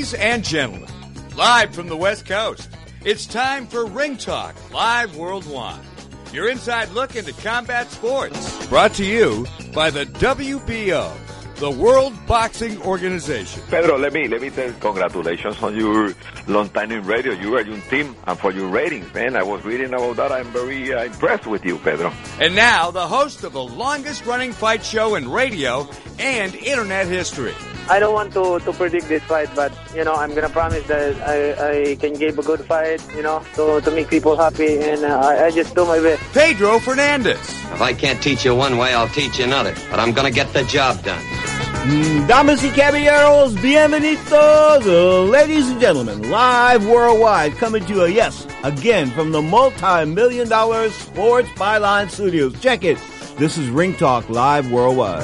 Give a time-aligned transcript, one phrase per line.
[0.00, 0.88] Ladies and gentlemen,
[1.36, 2.70] live from the West Coast,
[3.04, 5.84] it's time for Ring Talk Live Worldwide.
[6.32, 8.66] Your inside look into combat sports.
[8.68, 11.14] Brought to you by the WBO,
[11.60, 13.62] the World Boxing Organization.
[13.68, 16.14] Pedro, let me let me tell you, congratulations on your
[16.48, 17.34] long time in radio.
[17.34, 19.36] You are your team and for your ratings, man.
[19.36, 20.32] I was reading about that.
[20.32, 22.12] I'm very uh, impressed with you, Pedro.
[22.40, 25.86] And now, the host of the longest running fight show in radio
[26.18, 27.54] and internet history.
[27.90, 31.20] I don't want to, to predict this fight, but you know I'm gonna promise that
[31.28, 35.04] I, I can give a good fight, you know, to, to make people happy, and
[35.04, 36.22] uh, I, I just do my best.
[36.32, 37.38] Pedro Fernandez.
[37.38, 39.74] If I can't teach you one way, I'll teach you another.
[39.90, 41.49] But I'm gonna get the job done.
[41.80, 49.32] Damas y caballeros, bienvenidos, ladies and gentlemen, live worldwide, coming to you, yes, again from
[49.32, 52.60] the multi-million dollar Sports Byline Studios.
[52.60, 52.98] Check it.
[53.38, 55.22] This is Ring Talk live worldwide.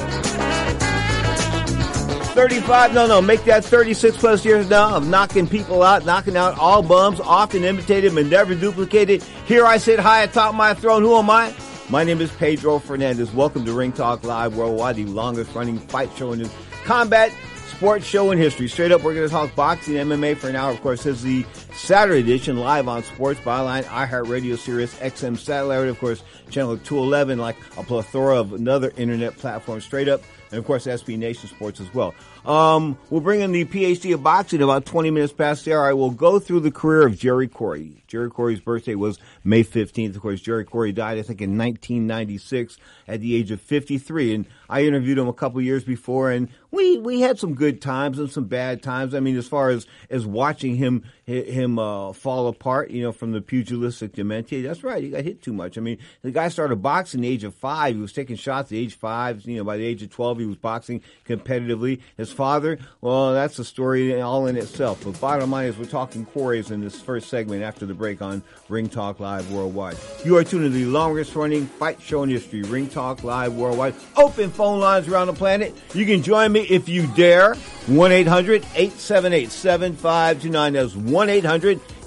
[2.33, 6.57] 35, no, no, make that 36 plus years now of knocking people out, knocking out
[6.57, 9.21] all bums, often imitated but never duplicated.
[9.45, 11.03] Here I sit high atop my throne.
[11.03, 11.53] Who am I?
[11.89, 13.33] My name is Pedro Fernandez.
[13.33, 16.49] Welcome to Ring Talk Live Worldwide, the longest running fight show in
[16.83, 17.31] combat
[17.77, 18.67] sports show in history.
[18.67, 20.71] Straight up, we're going to talk boxing, MMA for an hour.
[20.71, 25.87] Of course, this is the Saturday edition live on Sports Byline, iHeartRadio, Sirius XM Satellite,
[25.87, 29.79] of course, channel 211, like a plethora of another internet platform.
[29.79, 32.13] Straight up, and of course SB Nation Sports as well.
[32.47, 35.85] Um, we'll bring in the PhD of boxing about 20 minutes past the hour.
[35.85, 38.05] I will go through the career of Jerry Quarry.
[38.07, 40.15] Jerry Quarry's birthday was May 15th.
[40.15, 44.33] Of course, Jerry Quarry died, I think, in 1996 at the age of 53.
[44.33, 48.19] And I interviewed him a couple years before, and we we had some good times
[48.19, 49.13] and some bad times.
[49.13, 53.31] I mean, as far as as watching him him uh, fall apart, you know, from
[53.31, 54.61] the pugilistic dementia.
[54.67, 55.77] That's right, he got hit too much.
[55.77, 57.95] I mean, the guy started boxing at the age of five.
[57.95, 59.45] He was taking shots at age five.
[59.45, 62.01] You know, by the age of twelve, he was boxing competitively.
[62.17, 65.03] His father, well, that's a story all in itself.
[65.03, 68.43] But bottom line is, we're talking quarries in this first segment after the break on
[68.69, 69.97] Ring Talk Live Worldwide.
[70.25, 73.95] You are tuning to the longest running fight show in history, Ring Talk Live Worldwide.
[74.15, 75.73] Open phone lines around the planet.
[75.93, 77.53] You can join me if you dare.
[77.85, 80.73] 1-800-878-7529.
[80.73, 80.93] That's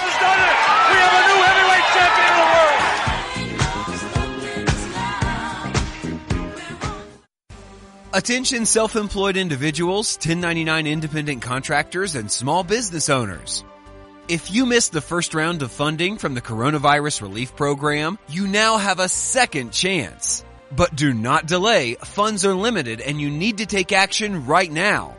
[8.13, 13.63] Attention self-employed individuals, 1099 independent contractors, and small business owners.
[14.27, 18.75] If you missed the first round of funding from the Coronavirus Relief Program, you now
[18.75, 20.43] have a second chance.
[20.75, 25.15] But do not delay, funds are limited and you need to take action right now.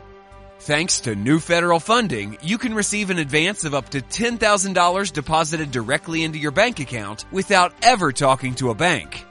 [0.59, 5.71] Thanks to new federal funding, you can receive an advance of up to $10,000 deposited
[5.71, 9.25] directly into your bank account without ever talking to a bank.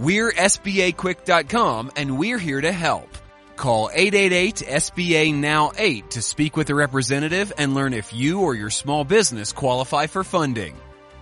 [0.00, 3.18] We're SBAquick.com and we're here to help.
[3.56, 8.70] Call 888-SBA Now 8 to speak with a representative and learn if you or your
[8.70, 10.74] small business qualify for funding.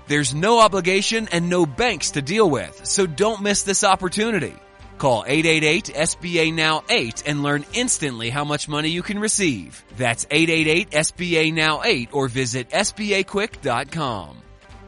[0.07, 4.55] There's no obligation and no banks to deal with, so don't miss this opportunity.
[4.97, 9.83] Call 888-SBA Now 8 and learn instantly how much money you can receive.
[9.97, 14.37] That's 888-SBA Now 8 or visit SBAQuick.com.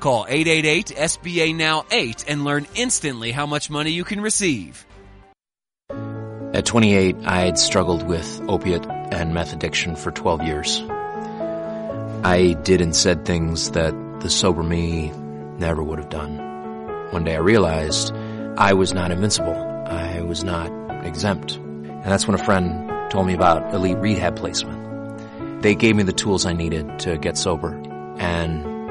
[0.01, 4.87] Call 888-SBA Now 8 and learn instantly how much money you can receive.
[6.53, 10.83] At 28, I had struggled with opiate and meth addiction for 12 years.
[12.25, 15.13] I did and said things that the sober me
[15.59, 16.39] never would have done.
[17.13, 18.13] One day I realized
[18.57, 19.55] I was not invincible.
[19.55, 20.71] I was not
[21.05, 21.57] exempt.
[21.57, 25.63] And that's when a friend told me about elite rehab placement.
[25.63, 27.75] They gave me the tools I needed to get sober,
[28.19, 28.70] and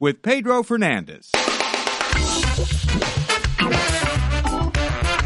[0.00, 1.30] with Pedro Fernandez.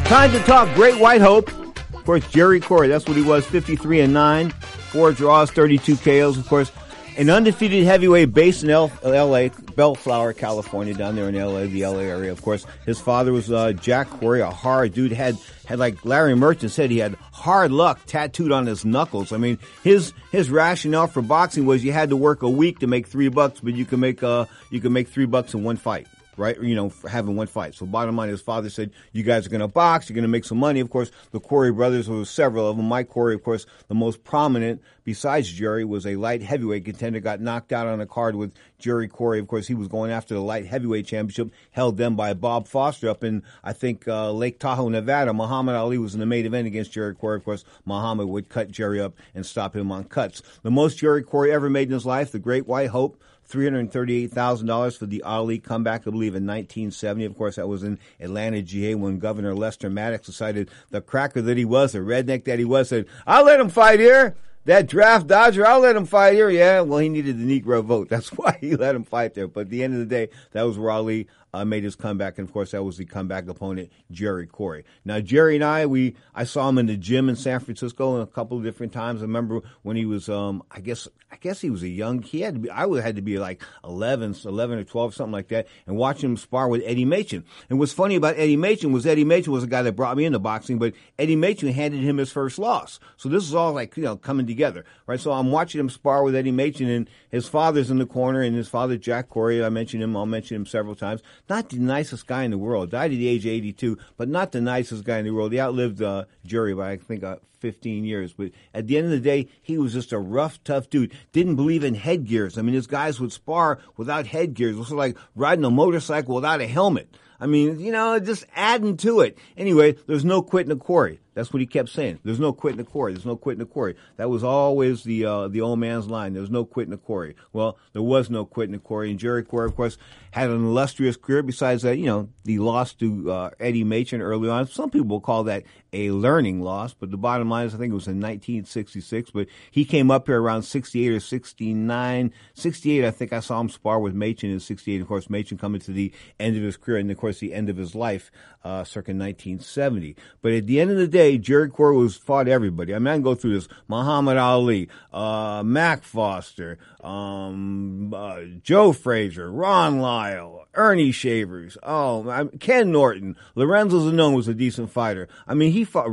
[0.05, 1.49] Time to talk Great White Hope.
[1.94, 6.37] Of course, Jerry Quarry, that's what he was, 53 and 9, four draws, 32 KOs.
[6.37, 6.71] Of course,
[7.17, 12.01] an undefeated heavyweight based in L- LA, Bellflower, California, down there in LA, the LA
[12.01, 12.33] area.
[12.33, 16.35] Of course, his father was uh, Jack Quarry, a hard dude, had had like Larry
[16.35, 19.33] Merchant said, he had hard luck tattooed on his knuckles.
[19.33, 22.87] I mean, his his rationale for boxing was you had to work a week to
[22.87, 25.77] make three bucks, but you can make uh you can make three bucks in one
[25.77, 26.61] fight right?
[26.61, 27.75] You know, having one fight.
[27.75, 30.29] So bottom line, his father said, you guys are going to box, you're going to
[30.29, 30.81] make some money.
[30.81, 32.87] Of course, the Quarry brothers, was several of them.
[32.87, 37.41] Mike Quarry, of course, the most prominent besides Jerry was a light heavyweight contender, got
[37.41, 39.39] knocked out on a card with Jerry Quarry.
[39.39, 43.09] Of course, he was going after the light heavyweight championship, held then by Bob Foster
[43.09, 45.33] up in, I think, uh, Lake Tahoe, Nevada.
[45.33, 47.37] Muhammad Ali was in the main event against Jerry Quarry.
[47.37, 50.43] Of course, Muhammad would cut Jerry up and stop him on cuts.
[50.63, 55.06] The most Jerry Quarry ever made in his life, the Great White Hope, $338,000 for
[55.06, 57.25] the Ali comeback, I believe, in 1970.
[57.25, 61.56] Of course, that was in Atlanta, GA, when Governor Lester Maddox decided the cracker that
[61.56, 64.35] he was, the redneck that he was, said, I'll let him fight here.
[64.67, 66.49] That draft dodger, I'll let him fight here.
[66.49, 68.08] Yeah, well, he needed the Negro vote.
[68.11, 69.46] That's why he let him fight there.
[69.46, 72.49] But at the end of the day, that was Ali uh, made his comeback, and
[72.49, 74.85] of course, that was the comeback opponent, Jerry Quarry.
[75.05, 78.27] Now, Jerry and I, we I saw him in the gym in San Francisco a
[78.27, 79.21] couple of different times.
[79.21, 82.23] I remember when he was, um, I guess, I guess he was a young.
[82.23, 82.71] He had to be.
[82.71, 86.31] I would had to be like 11, 11 or twelve, something like that, and watching
[86.31, 87.45] him spar with Eddie Machen.
[87.71, 90.25] And what's funny about Eddie Machen was Eddie Machen was the guy that brought me
[90.25, 92.99] into boxing, but Eddie Machen handed him his first loss.
[93.17, 95.20] So this is all like you know coming together, right?
[95.20, 98.56] So I'm watching him spar with Eddie Machen, and his father's in the corner, and
[98.56, 99.65] his father Jack Quarry.
[99.65, 100.17] I mentioned him.
[100.17, 102.91] I'll mention him several times not the nicest guy in the world.
[102.91, 105.53] Died at the age of 82, but not the nicest guy in the world.
[105.53, 108.32] He outlived uh, Jerry by, I think, uh, 15 years.
[108.32, 111.13] But at the end of the day, he was just a rough, tough dude.
[111.32, 112.58] Didn't believe in headgears.
[112.58, 114.77] I mean, his guys would spar without headgears.
[114.77, 117.17] It was like riding a motorcycle without a helmet.
[117.41, 119.39] I mean, you know, just adding to it.
[119.56, 121.20] Anyway, there's no quitting a Quarry.
[121.34, 122.20] That's what he kept saying.
[122.24, 123.12] There's no quitting the Quarry.
[123.12, 123.96] There's no quitting the Quarry.
[124.17, 126.32] That was always the uh, the old man's line.
[126.32, 127.34] There's no quitting the Quarry.
[127.53, 129.10] Well, there was no quitting the Quarry.
[129.10, 129.98] And Jerry Quarry, of course,
[130.31, 131.43] had an illustrious career.
[131.43, 134.67] Besides that, you know, the loss to uh, Eddie Machen early on.
[134.69, 137.93] Some people will call that a learning loss, but the bottom line is I think
[137.93, 139.31] it was in 1966.
[139.31, 142.32] But he came up here around 68 or 69.
[142.55, 145.00] 68, I think I saw him spar with Machen in 68.
[145.00, 147.69] Of course, Machen coming to the end of his career and, of course, the end
[147.69, 148.31] of his life,
[148.65, 150.17] uh, circa 1970.
[150.41, 152.94] But at the end of the day, Jerry Quarry was fought everybody.
[152.94, 153.69] I mean, I can go through this.
[153.89, 162.47] Muhammad Ali, uh, Mac Foster, um, uh, Joe Frazier, Ron Lyle, Ernie Shavers, oh, I,
[162.59, 165.29] Ken Norton, Lorenzo Zanon was a decent fighter.
[165.47, 166.09] I mean, he fought,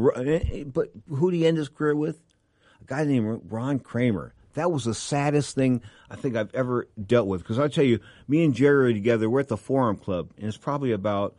[0.73, 2.21] but who did he end his career with?
[2.81, 4.33] A guy named Ron Cramer.
[4.55, 7.41] that was the saddest thing I think I've ever dealt with.
[7.41, 9.29] Because I'll tell you, me and Jerry are together.
[9.29, 11.35] We're at the Forum Club, and it's probably about.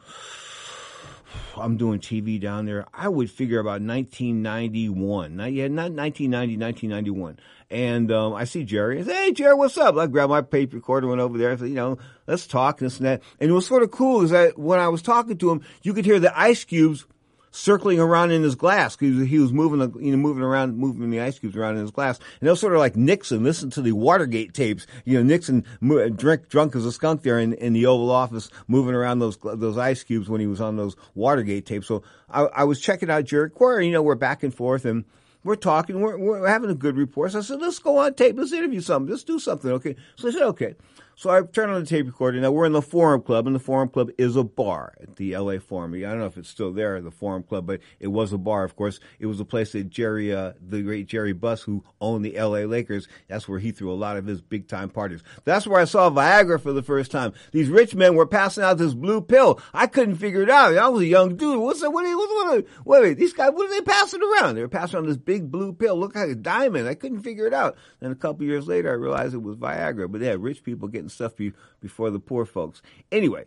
[1.57, 2.87] I'm doing TV down there.
[2.93, 5.37] I would figure about 1991.
[5.37, 7.39] Not, yeah, not 1990, 1991.
[7.71, 9.01] And um, I see Jerry.
[9.01, 11.53] I say, "Hey, Jerry, what's up?" I grabbed my tape recorder, went over there.
[11.53, 14.23] I said, "You know, let's talk this and that." And it was sort of cool
[14.23, 17.07] is that when I was talking to him, you could hear the ice cubes
[17.53, 18.97] circling around in his glass.
[18.99, 21.83] He was, he was moving, you know, moving around, moving the ice cubes around in
[21.83, 22.19] his glass.
[22.41, 23.45] And it was sort of like Nixon.
[23.45, 24.87] Listen to the Watergate tapes.
[25.05, 28.51] You know, Nixon uh, drink, drunk as a skunk there in, in the Oval Office,
[28.67, 31.87] moving around those those ice cubes when he was on those Watergate tapes.
[31.87, 33.87] So I, I was checking out Jerry Quarry.
[33.87, 35.05] You know, we're back and forth and
[35.45, 37.33] we're talking, we're, we're having a good report.
[37.33, 39.97] So I said, let's go on tape, let's interview something, let's do something, okay?
[40.17, 40.75] So I said, okay.
[41.15, 42.41] So I turned on the tape recorder.
[42.41, 45.37] Now we're in the Forum Club, and the Forum Club is a bar at the
[45.37, 45.95] LA Forum.
[45.95, 48.65] I don't know if it's still there, the Forum Club, but it was a bar.
[48.65, 52.25] Of course, it was a place that Jerry, uh, the great Jerry Buss, who owned
[52.25, 55.23] the LA Lakers, that's where he threw a lot of his big time parties.
[55.45, 57.33] That's where I saw Viagra for the first time.
[57.53, 59.61] These rich men were passing out this blue pill.
[59.73, 60.77] I couldn't figure it out.
[60.77, 61.61] I was a young dude.
[61.61, 61.91] What's that?
[61.91, 62.05] What?
[62.05, 62.47] What?
[62.47, 62.67] What?
[62.85, 63.19] Wait, wait.
[63.19, 64.55] These guys, what are they passing around?
[64.55, 65.97] They were passing around this big blue pill.
[65.97, 66.89] Looked like a diamond.
[66.89, 67.77] I couldn't figure it out.
[68.01, 70.11] Then a couple years later, I realized it was Viagra.
[70.11, 71.33] But yeah, rich people getting stuff
[71.81, 72.83] before the poor folks.
[73.11, 73.45] Anyway,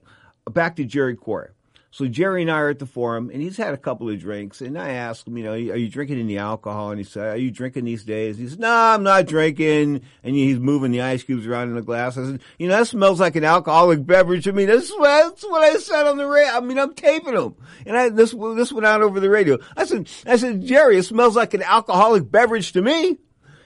[0.50, 1.50] back to Jerry Quarry.
[1.92, 4.60] So Jerry and I are at the forum, and he's had a couple of drinks,
[4.60, 6.90] and I asked him, you know, are you drinking any alcohol?
[6.90, 8.38] And he said, are you drinking these days?
[8.38, 10.02] He said, no, I'm not drinking.
[10.22, 12.18] And he's moving the ice cubes around in the glass.
[12.18, 14.66] I said, you know, that smells like an alcoholic beverage to me.
[14.66, 16.52] That's what, that's what I said on the radio.
[16.52, 17.56] I mean, I'm taping them.
[17.86, 19.60] And I, this, this went out over the radio.
[19.78, 23.20] I said, I said, Jerry, it smells like an alcoholic beverage to me.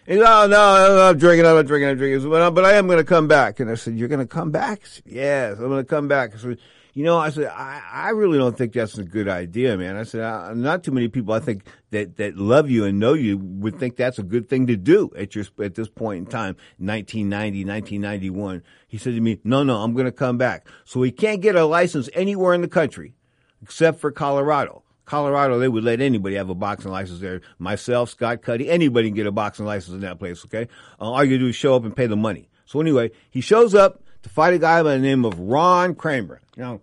[0.09, 2.27] He said, oh, no, I'm drinking, I'm not drinking, I'm drinking.
[2.31, 3.59] But, I am going to come back.
[3.59, 4.83] And I said, you're going to come back?
[4.87, 6.33] Said, yes, I'm going to come back.
[6.33, 6.57] I said,
[6.95, 9.97] you know, I said, I, I really don't think that's a good idea, man.
[9.97, 13.13] I said, I, not too many people I think that, that love you and know
[13.13, 16.25] you would think that's a good thing to do at your, at this point in
[16.25, 18.63] time, 1990, 1991.
[18.87, 20.67] He said to me, no, no, I'm going to come back.
[20.85, 23.13] So he can't get a license anywhere in the country
[23.61, 24.81] except for Colorado.
[25.09, 27.41] Colorado, they would let anybody have a boxing license there.
[27.57, 30.67] Myself, Scott Cuddy, anybody can get a boxing license in that place, okay?
[31.01, 32.47] Uh, all you do is show up and pay the money.
[32.65, 36.41] So anyway, he shows up to fight a guy by the name of Ron Cramer.
[36.55, 36.81] Now,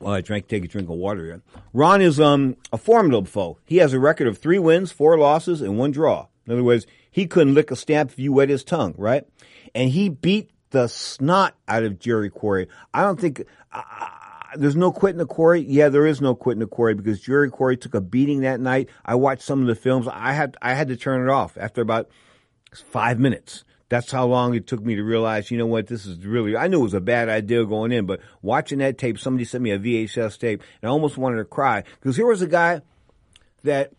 [0.00, 1.42] well, I drank, take a drink of water here.
[1.72, 3.58] Ron is um, a formidable foe.
[3.64, 6.26] He has a record of three wins, four losses, and one draw.
[6.46, 9.24] In other words, he couldn't lick a stamp if you wet his tongue, right?
[9.72, 12.68] And he beat the snot out of Jerry Quarry.
[12.92, 13.44] I don't think.
[14.56, 15.60] There's no quitting the quarry.
[15.60, 18.88] Yeah, there is no quitting the quarry because Jerry Quarry took a beating that night.
[19.04, 20.08] I watched some of the films.
[20.08, 22.08] I had I had to turn it off after about
[22.74, 23.64] five minutes.
[23.88, 26.68] That's how long it took me to realize, you know what, this is really, I
[26.68, 29.70] knew it was a bad idea going in, but watching that tape, somebody sent me
[29.70, 32.82] a VHS tape and I almost wanted to cry because here was a guy
[33.64, 33.92] that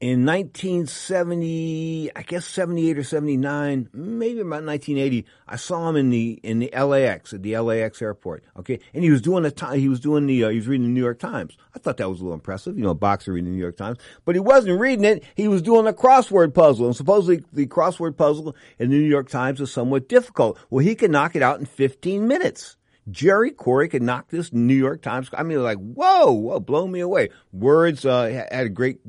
[0.00, 6.40] in 1970, I guess 78 or 79, maybe about 1980, I saw him in the
[6.42, 8.44] in the LAX at the LAX airport.
[8.58, 9.78] Okay, and he was doing the time.
[9.78, 10.44] He was doing the.
[10.44, 11.58] Uh, he was reading the New York Times.
[11.74, 12.78] I thought that was a little impressive.
[12.78, 15.22] You know, a boxer reading the New York Times, but he wasn't reading it.
[15.34, 19.28] He was doing a crossword puzzle, and supposedly the crossword puzzle in the New York
[19.28, 20.58] Times is somewhat difficult.
[20.70, 22.76] Well, he could knock it out in 15 minutes.
[23.10, 25.30] Jerry Quarry could knock this New York Times.
[25.32, 27.30] I mean, like, whoa, whoa, blow me away.
[27.52, 29.00] Words uh, had a great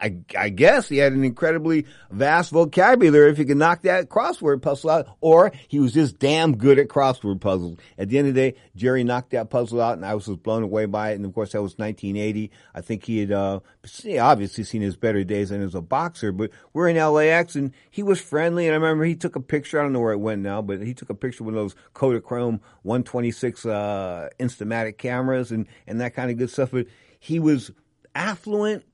[0.00, 4.62] I, I, guess he had an incredibly vast vocabulary if he could knock that crossword
[4.62, 7.78] puzzle out, or he was just damn good at crossword puzzles.
[7.98, 10.42] At the end of the day, Jerry knocked that puzzle out, and I was just
[10.42, 11.14] blown away by it.
[11.14, 12.50] And of course, that was 1980.
[12.74, 13.60] I think he had uh,
[14.20, 18.02] obviously seen his better days and as a boxer, but we're in LAX, and he
[18.02, 18.66] was friendly.
[18.66, 19.80] And I remember he took a picture.
[19.80, 22.60] I don't know where it went now, but he took a picture with those Kodachrome
[22.82, 26.70] 126 uh, Instamatic cameras and and that kind of good stuff.
[26.72, 26.86] But
[27.18, 27.70] he was
[28.14, 28.84] affluent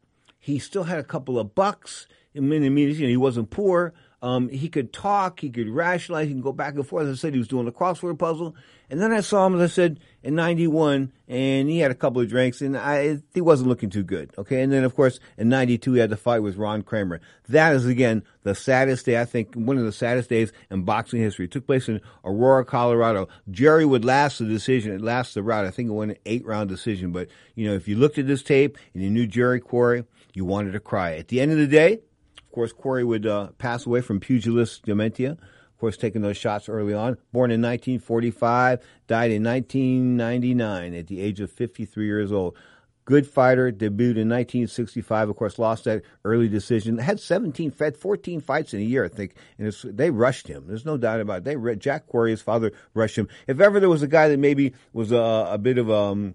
[0.40, 2.06] he still had a couple of bucks.
[2.34, 3.92] I mean, you know, he wasn't poor.
[4.22, 5.40] Um, he could talk.
[5.40, 6.26] He could rationalize.
[6.26, 7.06] He can go back and forth.
[7.06, 8.54] As I said, he was doing a crossword puzzle.
[8.90, 12.20] And then I saw him, as I said, in 91, and he had a couple
[12.20, 14.32] of drinks, and I, he wasn't looking too good.
[14.36, 14.62] Okay.
[14.62, 17.20] And then, of course, in 92, he had the fight with Ron Cramer.
[17.48, 21.20] That is, again, the saddest day, I think, one of the saddest days in boxing
[21.20, 21.46] history.
[21.46, 23.28] It took place in Aurora, Colorado.
[23.50, 24.92] Jerry would last the decision.
[24.92, 25.66] It lasted the round.
[25.66, 27.12] I think it went an eight round decision.
[27.12, 30.44] But, you know, if you looked at this tape and you knew Jerry Quarry, you
[30.44, 31.16] wanted to cry.
[31.16, 32.00] At the end of the day,
[32.38, 35.32] of course, Quarry would uh, pass away from pugilist dementia.
[35.32, 37.16] Of course, taking those shots early on.
[37.32, 42.56] Born in 1945, died in 1999 at the age of 53 years old.
[43.04, 45.30] Good fighter, debuted in 1965.
[45.30, 46.98] Of course, lost that early decision.
[46.98, 50.64] Had 17, fed 14 fights in a year, I think, and they rushed him.
[50.66, 51.44] There's no doubt about it.
[51.44, 53.28] They Jack Quarry, his father, rushed him.
[53.46, 56.34] If ever there was a guy that maybe was a, a bit of um,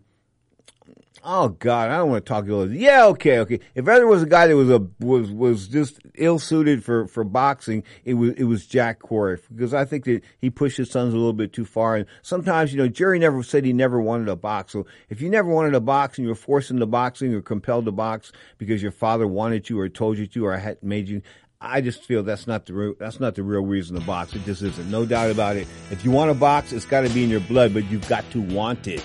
[1.24, 2.72] Oh God, I don't want to talk ill.
[2.72, 3.60] Yeah, okay, okay.
[3.74, 7.24] If ever was a guy that was a was was just ill suited for for
[7.24, 11.14] boxing, it was it was Jack Quarry because I think that he pushed his sons
[11.14, 11.96] a little bit too far.
[11.96, 14.74] And sometimes, you know, Jerry never said he never wanted to box.
[14.74, 17.86] So if you never wanted to box and you were forced into boxing or compelled
[17.86, 21.22] to box because your father wanted you or told you to or had made you,
[21.62, 24.36] I just feel that's not the real, that's not the real reason to box.
[24.36, 24.92] It just isn't.
[24.92, 25.68] No doubt about it.
[25.90, 28.30] If you want to box, it's got to be in your blood, but you've got
[28.32, 29.04] to want it.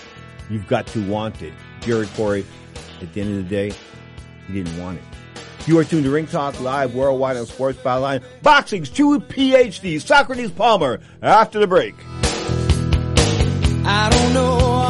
[0.50, 1.54] You've got to want it.
[1.80, 2.46] Jerry Quarry,
[3.00, 3.72] at the end of the day,
[4.46, 5.04] he didn't want it.
[5.66, 8.22] You are tuned to Ring Talk Live worldwide on Sports Byline.
[8.42, 11.94] Boxing's two PhD, Socrates Palmer, after the break.
[13.84, 14.89] I don't know,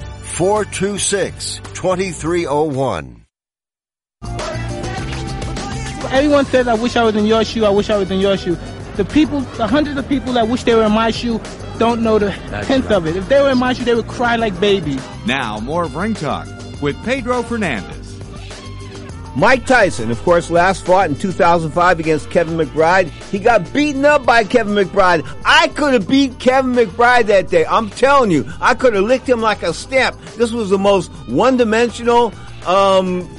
[0.33, 3.25] 426 2301.
[6.11, 8.37] Everyone says, I wish I was in your shoe, I wish I was in your
[8.37, 8.57] shoe.
[8.95, 11.39] The people, the hundreds of people that wish they were in my shoe
[11.77, 12.31] don't know the
[12.63, 13.15] tenth of it.
[13.15, 15.05] If they were in my shoe, they would cry like babies.
[15.25, 16.47] Now, more of Ring Talk
[16.81, 18.00] with Pedro Fernandez.
[19.35, 23.09] Mike Tyson, of course, last fought in 2005 against Kevin McBride.
[23.31, 25.25] He got beaten up by Kevin McBride.
[25.45, 27.65] I could have beat Kevin McBride that day.
[27.65, 30.19] I'm telling you, I could have licked him like a stamp.
[30.35, 32.33] This was the most one-dimensional,
[32.67, 33.29] um,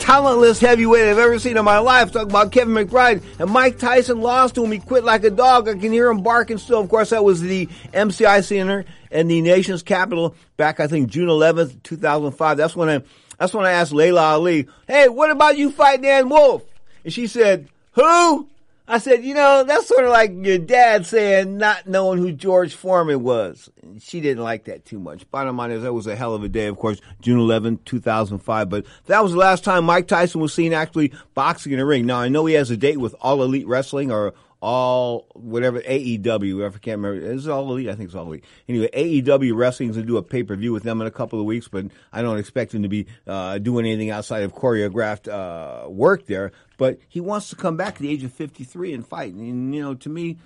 [0.00, 2.10] talentless heavyweight I've ever seen in my life.
[2.10, 4.72] Talking about Kevin McBride and Mike Tyson lost to him.
[4.72, 5.68] He quit like a dog.
[5.68, 6.80] I can hear him barking still.
[6.80, 11.28] Of course, that was the MCI Center and the nation's capital back, I think, June
[11.28, 12.56] 11th, 2005.
[12.56, 13.02] That's when I,
[13.38, 16.62] that's when I asked Laila Ali, Hey, what about you fighting Dan Wolf?
[17.04, 18.48] And she said, who?
[18.88, 22.74] I said, you know, that's sort of like your dad saying not knowing who George
[22.74, 23.68] Foreman was.
[23.98, 25.28] She didn't like that too much.
[25.32, 28.68] Bottom line is that was a hell of a day, of course, June 11, 2005.
[28.68, 32.06] But that was the last time Mike Tyson was seen actually boxing in a ring.
[32.06, 34.34] Now, I know he has a date with All Elite Wrestling or
[34.66, 36.66] all whatever AEW.
[36.66, 37.14] I can't remember.
[37.14, 37.88] Is all elite?
[37.88, 38.44] I think it's all elite.
[38.68, 41.10] Anyway, AEW Wrestling is going to do a pay per view with them in a
[41.12, 44.56] couple of weeks, but I don't expect him to be uh, doing anything outside of
[44.56, 46.50] choreographed uh, work there.
[46.78, 49.34] But he wants to come back at the age of fifty three and fight.
[49.34, 50.38] And you know, to me.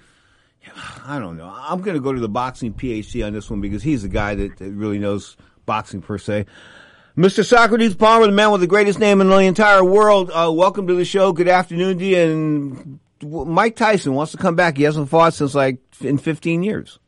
[1.06, 1.50] I don't know.
[1.50, 4.34] I'm going to go to the boxing PhD on this one because he's the guy
[4.34, 6.44] that, that really knows boxing per se.
[7.16, 7.42] Mr.
[7.42, 10.30] Socrates Palmer, the man with the greatest name in the entire world.
[10.30, 11.32] Uh, welcome to the show.
[11.32, 12.18] Good afternoon to you.
[12.18, 14.76] And Mike Tyson wants to come back.
[14.76, 16.98] He hasn't fought since like in 15 years.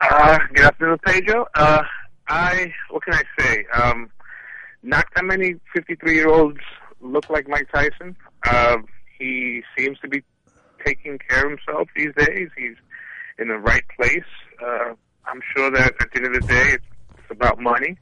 [0.00, 1.46] Uh, good afternoon, Pedro.
[1.54, 1.82] Uh,
[2.28, 3.64] I, what can I say?
[3.72, 4.10] Um,
[4.82, 6.60] not that many 53 year olds
[7.00, 8.16] look like Mike Tyson.
[8.46, 8.78] Uh,
[9.18, 10.22] he seems to be
[10.84, 12.48] taking care of himself these days.
[12.56, 12.76] He's
[13.38, 14.24] in the right place.
[14.62, 14.94] Uh,
[15.26, 17.96] I'm sure that at the end of the day, it's about money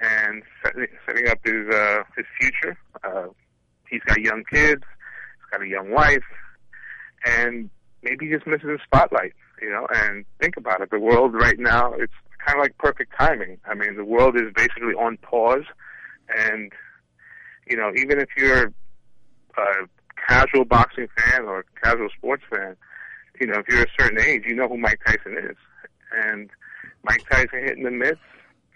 [0.00, 2.76] and setting, setting up his, uh, his future.
[3.04, 3.26] Uh,
[3.88, 4.82] he's got young kids
[5.50, 6.24] got a young wife,
[7.24, 7.70] and
[8.02, 9.86] maybe he just misses the spotlight, you know.
[9.94, 12.12] And think about it, the world right now, it's
[12.44, 13.58] kind of like perfect timing.
[13.64, 15.64] I mean, the world is basically on pause,
[16.36, 16.72] and
[17.68, 18.72] you know, even if you're
[19.56, 19.88] a
[20.28, 22.76] casual boxing fan or casual sports fan,
[23.40, 25.56] you know, if you're a certain age, you know who Mike Tyson is,
[26.24, 26.50] and
[27.04, 28.20] Mike Tyson hitting the mitts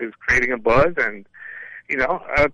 [0.00, 1.26] is creating a buzz, and
[1.88, 2.48] you know, uh,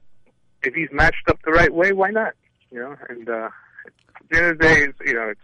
[0.62, 2.34] if he's matched up the right way, why not?
[2.70, 3.48] You know, and uh,
[4.28, 5.40] the end of the day, it's, you know, it's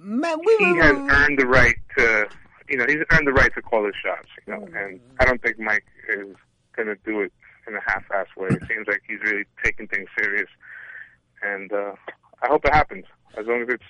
[0.00, 2.28] Man, we, he has earned the right to,
[2.68, 4.28] you know, he's earned the right to call his shots.
[4.46, 6.36] You know, and I don't think Mike is
[6.76, 7.32] going to do it
[7.66, 8.46] in a half-ass way.
[8.48, 10.48] It seems like he's really taking things serious,
[11.42, 11.94] and uh,
[12.40, 13.82] I hope it happens as long as it's,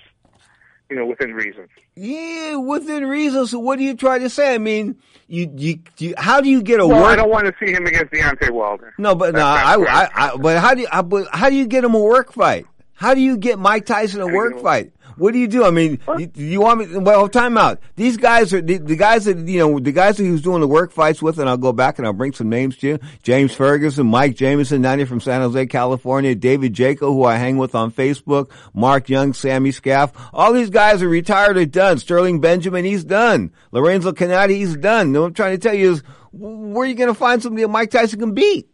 [0.89, 1.67] you know, within reason.
[1.95, 3.45] Yeah, within reason.
[3.45, 4.55] So what do you try to say?
[4.55, 7.11] I mean, you, you, you how do you get a well, work?
[7.11, 8.95] I don't want to see him against Deontay Wilder.
[8.97, 11.67] No, but no, I, I, I, but how do you, I, but how do you
[11.67, 12.65] get him a work fight?
[12.99, 14.91] How do you get Mike Tyson a work fight?
[15.15, 15.63] What do you do?
[15.63, 16.97] I mean, you, you, want me?
[16.97, 17.79] Well, time out.
[17.95, 20.59] These guys are the, the, guys that you know, the guys that he was doing
[20.59, 22.99] the work fights with, and I'll go back and I'll bring some names to you:
[23.23, 27.55] James Ferguson, Mike Jameson, down here from San Jose, California, David Jaco, who I hang
[27.55, 30.11] with on Facebook, Mark Young, Sammy Scaff.
[30.33, 31.99] All these guys are retired or done.
[31.99, 33.53] Sterling Benjamin, he's done.
[33.71, 35.13] Lorenzo Canady, he's done.
[35.13, 37.69] What I'm trying to tell you is, where are you going to find somebody that
[37.69, 38.69] Mike Tyson can beat?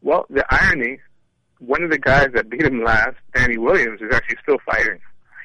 [0.00, 0.98] Well, the irony
[1.64, 4.98] one of the guys that beat him last, Danny Williams, is actually still fighting.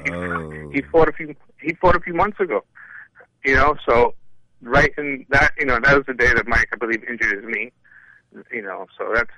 [0.04, 0.70] He, oh.
[0.74, 2.64] he fought a few he fought a few months ago.
[3.46, 4.14] You know, so
[4.62, 7.46] right in that you know that was the day that Mike, I believe, injured his
[7.46, 7.72] knee.
[8.52, 9.32] You know, so that's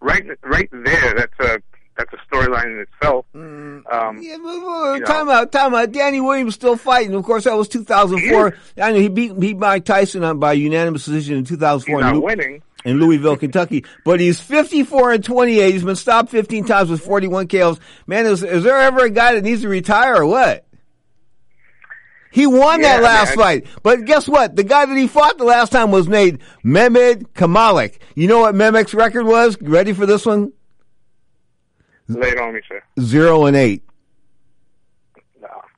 [0.00, 1.14] right right there.
[1.14, 1.58] That's a
[1.96, 3.24] that's a storyline in itself.
[3.34, 3.84] Um,
[4.20, 5.92] yeah, but, but, time out, time out.
[5.92, 7.14] Danny Williams still fighting.
[7.14, 8.56] Of course, that was 2004.
[8.78, 11.96] I know he beat he beat Mike Tyson by unanimous decision in 2004.
[11.96, 12.62] He's not in, winning.
[12.84, 13.84] in Louisville, Kentucky.
[14.04, 15.72] But he's 54 and 28.
[15.72, 17.80] He's been stopped 15 times with 41 KOs.
[18.06, 20.64] Man, is, is there ever a guy that needs to retire or what?
[22.30, 23.36] He won Yeah, that last man.
[23.38, 23.66] fight.
[23.82, 24.54] But guess what?
[24.56, 27.98] The guy that he fought the last time was named Mehmed Kamalik.
[28.14, 29.56] You know what Mehmed's record was?
[29.62, 30.52] Ready for this one?
[32.08, 32.82] It on me, sir.
[33.00, 33.82] Zero and eight.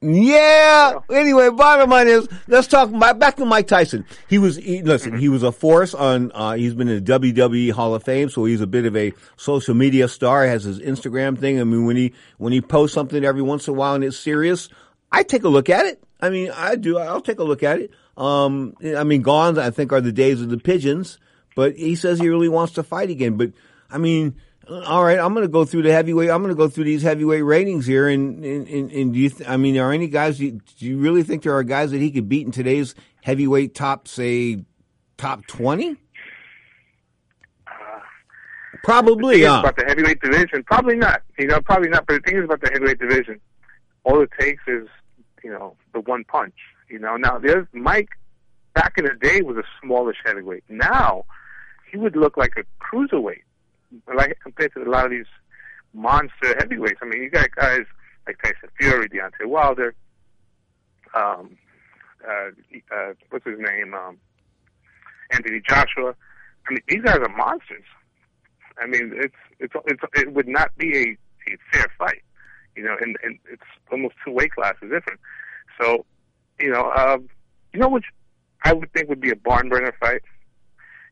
[0.00, 1.00] Yeah.
[1.10, 4.04] Anyway, bottom line is, let's talk back to Mike Tyson.
[4.28, 7.72] He was, he, listen, he was a force on, uh, he's been in the WWE
[7.72, 11.36] Hall of Fame, so he's a bit of a social media star, has his Instagram
[11.36, 11.60] thing.
[11.60, 14.16] I mean, when he, when he posts something every once in a while and it's
[14.16, 14.68] serious,
[15.10, 16.02] I take a look at it.
[16.20, 17.90] I mean, I do, I'll take a look at it.
[18.16, 21.18] Um, I mean, gone, I think, are the days of the pigeons,
[21.56, 23.36] but he says he really wants to fight again.
[23.36, 23.52] But,
[23.90, 24.36] I mean,
[24.70, 26.30] all right, I'm going to go through the heavyweight.
[26.30, 29.30] I'm going to go through these heavyweight ratings here, and and, and, and do you?
[29.30, 30.38] Th- I mean, are any guys?
[30.38, 32.94] Do you, do you really think there are guys that he could beat in today's
[33.22, 34.64] heavyweight top, say,
[35.16, 35.96] top twenty?
[37.66, 37.72] Uh,
[38.84, 39.60] probably, the yeah.
[39.60, 41.22] about the heavyweight division, probably not.
[41.38, 42.06] You know, probably not.
[42.06, 43.40] But the thing is about the heavyweight division,
[44.04, 44.86] all it takes is,
[45.42, 46.54] you know, the one punch.
[46.88, 48.10] You know, now there's Mike.
[48.74, 50.62] Back in the day, was a smallish heavyweight.
[50.68, 51.24] Now,
[51.90, 53.42] he would look like a cruiserweight,
[54.14, 55.26] like compared to a lot of these
[55.92, 56.98] monster heavyweights.
[57.02, 57.84] I mean, you got guys
[58.26, 59.94] like Tyson Fury, Deontay Wilder,
[61.14, 61.56] um,
[62.26, 62.50] uh,
[62.94, 64.18] uh, what's his name, um,
[65.30, 66.14] Anthony Joshua.
[66.68, 67.84] I mean, these guys are monsters.
[68.80, 72.22] I mean, it's it's it's it would not be a, a fair fight,
[72.76, 75.20] you know, and and it's almost two weight classes different.
[75.80, 76.04] So,
[76.60, 77.28] you know, um,
[77.72, 78.04] you know which
[78.64, 80.22] I would think would be a barn burner fight,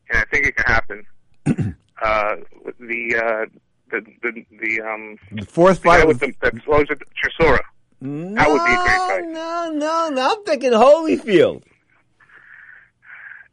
[0.09, 1.05] and I think it can happen.
[2.03, 2.35] uh,
[2.79, 3.45] the uh,
[3.91, 7.59] the the the um The fourth the fight with the, the what was it, Chisora.
[7.99, 9.23] That would be a great fight.
[9.27, 10.31] No, no, no.
[10.37, 11.63] I'm thinking Holyfield.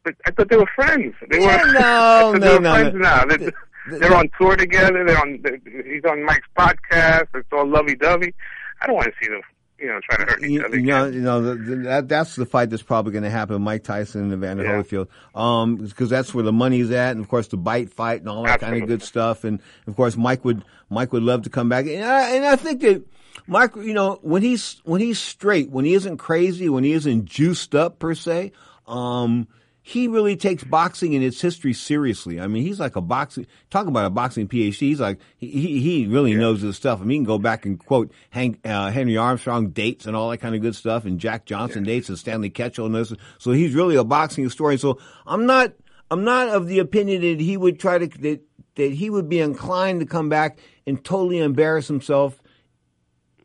[0.04, 1.14] But I thought they were friends.
[1.30, 3.00] They Yeah, were no, thought they no, were no, friends no.
[3.00, 3.24] now.
[3.24, 3.52] They're,
[3.98, 5.02] they're on tour together.
[5.06, 5.40] They're on.
[5.42, 7.28] They're, he's on Mike's podcast.
[7.34, 8.34] It's all lovey dovey.
[8.82, 9.40] I don't want to see them,
[9.78, 10.76] you know, trying to hurt each You, other.
[10.76, 13.60] you know, you know the, the, that, that's the fight that's probably going to happen:
[13.62, 14.82] Mike Tyson and Evander Yeah.
[14.82, 18.28] Holyfield, um, because that's where the money's at, and of course the bite fight and
[18.28, 19.44] all that kind of good stuff.
[19.44, 22.56] And of course, Mike would Mike would love to come back, and I, and I
[22.56, 23.02] think that
[23.46, 27.24] Mike, you know, when he's when he's straight, when he isn't crazy, when he isn't
[27.26, 28.52] juiced up per se,
[28.86, 29.48] um,
[29.86, 32.40] he really takes boxing and its history seriously.
[32.40, 34.78] I mean, he's like a boxing, talk about a boxing PhD.
[34.78, 37.00] He's like, he, he really knows his stuff.
[37.00, 40.30] I mean, he can go back and quote Hank, uh, Henry Armstrong dates and all
[40.30, 43.12] that kind of good stuff and Jack Johnson dates and Stanley Ketchel and this.
[43.36, 44.78] So he's really a boxing historian.
[44.78, 45.74] So I'm not,
[46.10, 48.40] I'm not of the opinion that he would try to, that,
[48.76, 52.40] that he would be inclined to come back and totally embarrass himself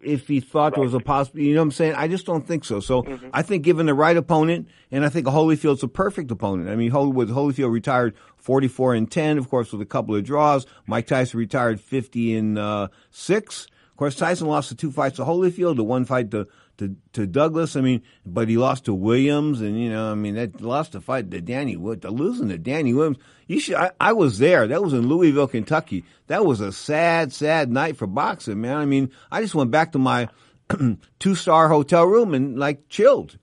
[0.01, 1.49] if he thought there was a possibility.
[1.49, 1.93] You know what I'm saying?
[1.95, 2.79] I just don't think so.
[2.79, 6.69] So I think given the right opponent, and I think Holyfield's a perfect opponent.
[6.69, 10.65] I mean, Hollywood, Holyfield retired 44 and 10, of course, with a couple of draws.
[10.88, 13.67] Mike Tyson retired 50 and uh, six.
[13.91, 16.47] Of course, Tyson lost the two fights to Holyfield, the one fight to,
[16.79, 17.75] to to Douglas.
[17.75, 21.01] I mean, but he lost to Williams, and you know, I mean, that lost the
[21.01, 22.01] fight to Danny Wood.
[22.01, 23.75] The losing to Danny Williams, you should.
[23.75, 24.67] I, I was there.
[24.67, 26.03] That was in Louisville, Kentucky.
[26.27, 28.77] That was a sad, sad night for boxing, man.
[28.77, 30.29] I mean, I just went back to my
[31.19, 33.37] two star hotel room and like chilled.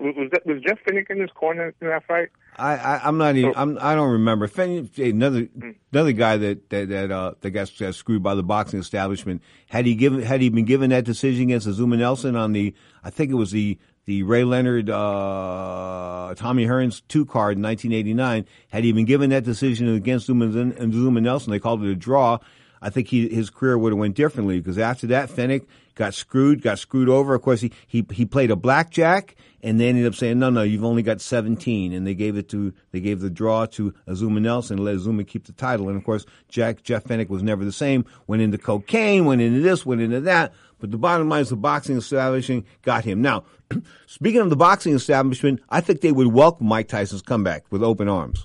[0.00, 2.28] Was, was, that, was Jeff Fenech in his corner in that fight?
[2.58, 4.48] I, I I'm not even I'm I don't remember.
[4.48, 5.48] Fen- Another
[5.92, 9.42] another guy that that that uh that got, got screwed by the boxing establishment.
[9.68, 13.10] Had he given had he been given that decision against Azuma Nelson on the I
[13.10, 18.46] think it was the the Ray Leonard uh Tommy Hearns two card in 1989.
[18.70, 21.94] Had he been given that decision against Zuma, and Zuma Nelson, they called it a
[21.94, 22.38] draw.
[22.80, 25.66] I think he, his career would have went differently because after that, Fenech
[25.96, 27.34] got screwed, got screwed over.
[27.34, 30.62] Of course, he, he, he played a blackjack and they ended up saying, no, no,
[30.62, 31.92] you've only got 17.
[31.92, 35.24] And they gave it to, they gave the draw to Azuma Nelson and let Azuma
[35.24, 35.88] keep the title.
[35.88, 38.04] And of course, Jack, Jeff Fenech was never the same.
[38.26, 40.52] Went into cocaine, went into this, went into that.
[40.78, 43.20] But the bottom line is the boxing establishment got him.
[43.20, 43.44] Now,
[44.06, 48.08] speaking of the boxing establishment, I think they would welcome Mike Tyson's comeback with open
[48.08, 48.44] arms.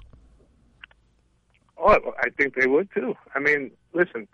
[1.77, 3.13] Oh, I think they would too.
[3.35, 4.27] I mean, listen,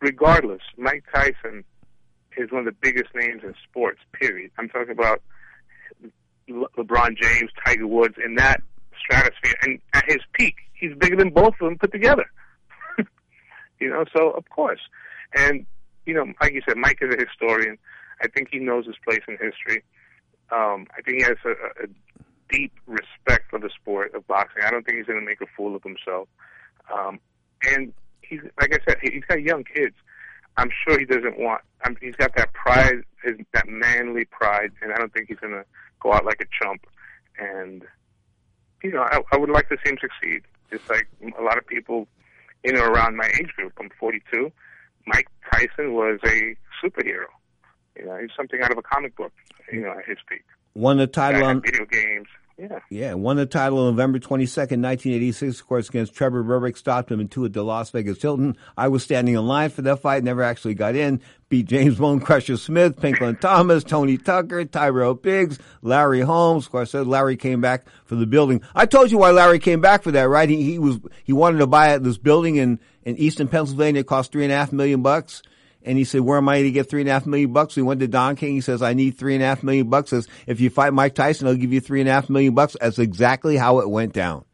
[0.00, 1.64] regardless, Mike Tyson
[2.36, 4.00] is one of the biggest names in sports.
[4.12, 4.50] Period.
[4.58, 5.20] I'm talking about
[6.48, 8.60] Le- LeBron James, Tiger Woods, in that
[8.98, 12.24] stratosphere, and at his peak, he's bigger than both of them put together.
[13.80, 14.80] you know, so of course,
[15.34, 15.66] and
[16.06, 17.78] you know, like you said, Mike is a historian.
[18.22, 19.82] I think he knows his place in history.
[20.52, 21.86] Um, I think he has a, a
[22.50, 24.62] deep respect for the sport of boxing.
[24.64, 26.28] I don't think he's going to make a fool of himself.
[26.94, 27.18] Um,
[27.72, 29.94] and he's like I said, he- he's got young kids.
[30.56, 31.62] I'm sure he doesn't want.
[31.84, 35.52] I'm, he's got that pride, his, that manly pride, and I don't think he's going
[35.52, 35.64] to
[36.00, 36.86] go out like a chump.
[37.38, 37.84] And
[38.82, 40.42] you know, I, I would like to see him succeed.
[40.70, 42.06] Just like a lot of people
[42.62, 43.72] in or around my age group.
[43.78, 44.50] I'm 42.
[45.06, 47.26] Mike Tyson was a superhero.
[47.96, 49.32] You know, he's something out of a comic book.
[49.72, 50.44] You know, at his peak.
[50.74, 52.28] Won the title on, video games.
[52.56, 52.78] Yeah.
[52.88, 56.76] Yeah, won the title on November 22nd, 1986, of course, against Trevor Berbick.
[56.76, 58.56] Stopped him in two at the Las Vegas Hilton.
[58.76, 61.20] I was standing in line for that fight, never actually got in.
[61.48, 66.66] Beat James Bone Crusher Smith, Pinklon Thomas, Tony Tucker, Tyrell Biggs, Larry Holmes.
[66.66, 68.62] Of course, uh, Larry came back for the building.
[68.74, 70.48] I told you why Larry came back for that, right?
[70.48, 74.02] He, he was, he wanted to buy this building in, in Eastern Pennsylvania.
[74.02, 75.42] It cost three and a half million bucks.
[75.84, 77.74] And he said, where am I to get three and a half million bucks?
[77.74, 78.54] He went to Don King.
[78.54, 80.10] He says, I need three and a half million bucks.
[80.10, 82.76] Says, if you fight Mike Tyson, I'll give you three and a half million bucks.
[82.80, 84.44] That's exactly how it went down.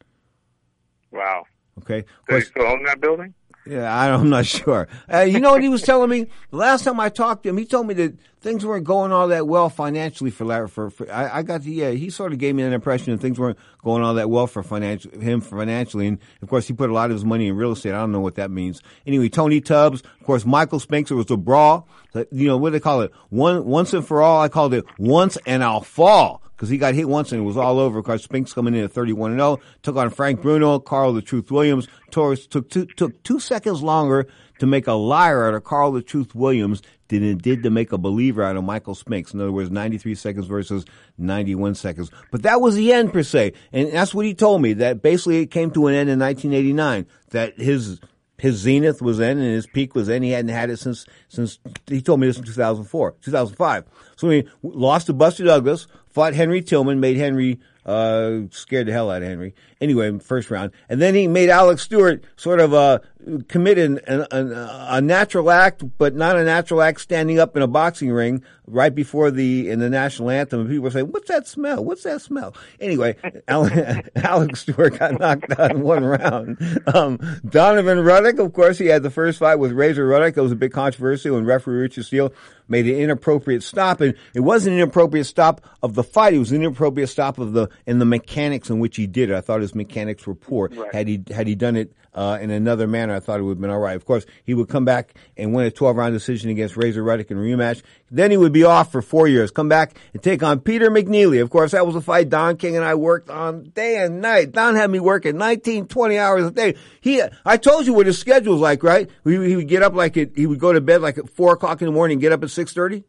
[1.11, 1.45] Wow.
[1.79, 2.05] Okay.
[2.27, 3.33] Does he still own that building?
[3.65, 4.87] Yeah, I'm not sure.
[5.11, 6.27] Uh, you know what he was telling me?
[6.49, 9.27] The last time I talked to him, he told me that things weren't going all
[9.27, 10.67] that well financially for Larry.
[10.67, 11.91] For, for I, I got the yeah.
[11.91, 14.63] He sort of gave me an impression that things weren't going all that well for
[14.63, 17.71] financial him financially, and of course he put a lot of his money in real
[17.71, 17.93] estate.
[17.93, 18.81] I don't know what that means.
[19.05, 20.81] Anyway, Tony Tubbs, of course, Michael.
[20.91, 21.87] It was a brawl.
[22.31, 23.11] You know what do they call it?
[23.29, 24.41] One once and for all.
[24.41, 27.57] I called it once and I'll fall because he got hit once and it was
[27.57, 28.03] all over.
[28.03, 31.49] because Spinks coming in at 31 and 0, took on Frank Bruno, Carl the Truth
[31.49, 31.87] Williams.
[32.11, 34.27] Torres took two, took two seconds longer
[34.59, 37.91] to make a liar out of Carl the Truth Williams than it did to make
[37.91, 39.33] a believer out of Michael Spinks.
[39.33, 40.85] In other words, 93 seconds versus
[41.17, 42.11] 91 seconds.
[42.29, 43.53] But that was the end per se.
[43.73, 47.07] And that's what he told me, that basically it came to an end in 1989,
[47.31, 47.99] that his
[48.41, 50.23] his zenith was in and his peak was in.
[50.23, 53.85] He hadn't had it since, since, he told me this in 2004, 2005.
[54.15, 59.11] So he lost to Buster Douglas, fought Henry Tillman, made Henry, uh, scared the hell
[59.11, 59.53] out of Henry.
[59.81, 60.71] Anyway, first round.
[60.87, 62.99] And then he made Alex Stewart sort of, uh,
[63.47, 67.61] commit an, an, an, a natural act, but not a natural act standing up in
[67.61, 70.61] a boxing ring right before the, in the national anthem.
[70.61, 71.83] And people were saying, what's that smell?
[71.83, 72.55] What's that smell?
[72.79, 73.15] Anyway,
[73.47, 76.57] Alex Stewart got knocked out in one round.
[76.93, 80.37] Um, Donovan Ruddock, of course, he had the first fight with Razor Ruddock.
[80.37, 82.33] It was a big controversy when referee Richard Steele
[82.67, 84.01] made an inappropriate stop.
[84.01, 86.33] And it wasn't an inappropriate stop of the fight.
[86.33, 89.35] It was an inappropriate stop of the, in the mechanics in which he did it.
[89.35, 90.69] I thought his mechanics were poor.
[90.69, 90.93] Right.
[90.93, 93.61] Had he, had he done it, uh, in another manner, I thought it would have
[93.61, 93.95] been all right.
[93.95, 97.31] Of course, he would come back and win a 12 round decision against Razor Ruddock
[97.31, 97.81] in a rematch.
[98.09, 101.41] Then he would be off for four years, come back and take on Peter McNeeley.
[101.41, 104.51] Of course, that was a fight Don King and I worked on day and night.
[104.51, 106.75] Don had me working 19, 20 hours a day.
[106.99, 109.09] He, I told you what his schedule was like, right?
[109.23, 111.53] He, he would get up like at, he would go to bed like at four
[111.53, 113.05] o'clock in the morning and get up at 6.30.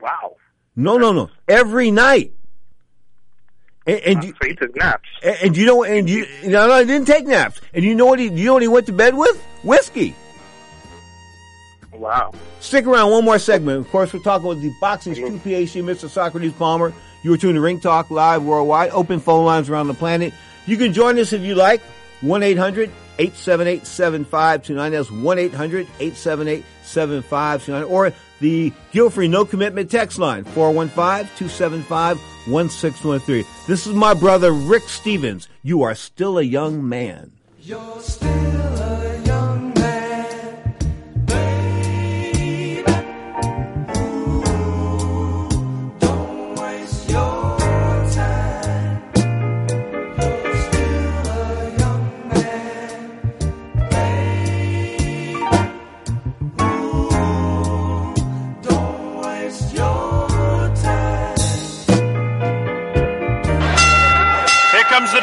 [0.00, 0.36] Wow.
[0.74, 1.30] No, no, no.
[1.48, 2.32] Every night.
[3.86, 5.08] And, and uh, you, So he took naps.
[5.22, 7.60] and, and you know, and you, no, no, I didn't take naps.
[7.72, 9.40] And you know what he, you know what he went to bed with?
[9.62, 10.14] Whiskey.
[11.92, 12.32] Wow.
[12.60, 13.78] Stick around one more segment.
[13.80, 16.08] Of course, we're talking with the boxing's true PhD, Mr.
[16.08, 16.92] Socrates Palmer.
[17.22, 20.34] You are tuned to Ring Talk Live worldwide, open phone lines around the planet.
[20.66, 21.80] You can join us if you like.
[22.22, 24.90] 1-800-878-7529.
[24.90, 27.90] That's 1-800-878-7529.
[27.90, 30.44] Or the guilt-free no commitment text line,
[32.46, 33.66] 415-275-1613.
[33.66, 35.48] This is my brother, Rick Stevens.
[35.62, 37.32] You are still a young man.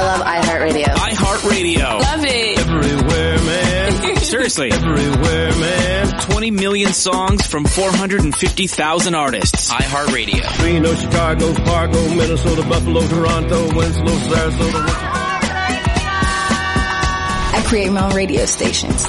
[0.00, 0.84] I love iHeartRadio.
[0.94, 2.00] iHeartRadio.
[2.00, 2.58] Love it.
[2.58, 4.16] Everywhere, man.
[4.22, 4.72] Seriously.
[4.72, 6.20] Everywhere, man.
[6.22, 9.70] 20 million songs from 450,000 artists.
[9.70, 10.64] iHeartRadio.
[10.64, 15.09] Reno, Chicago, Fargo, Minnesota, Buffalo, Toronto, Winslow, Sarasota.
[17.70, 19.06] I create my own radio stations.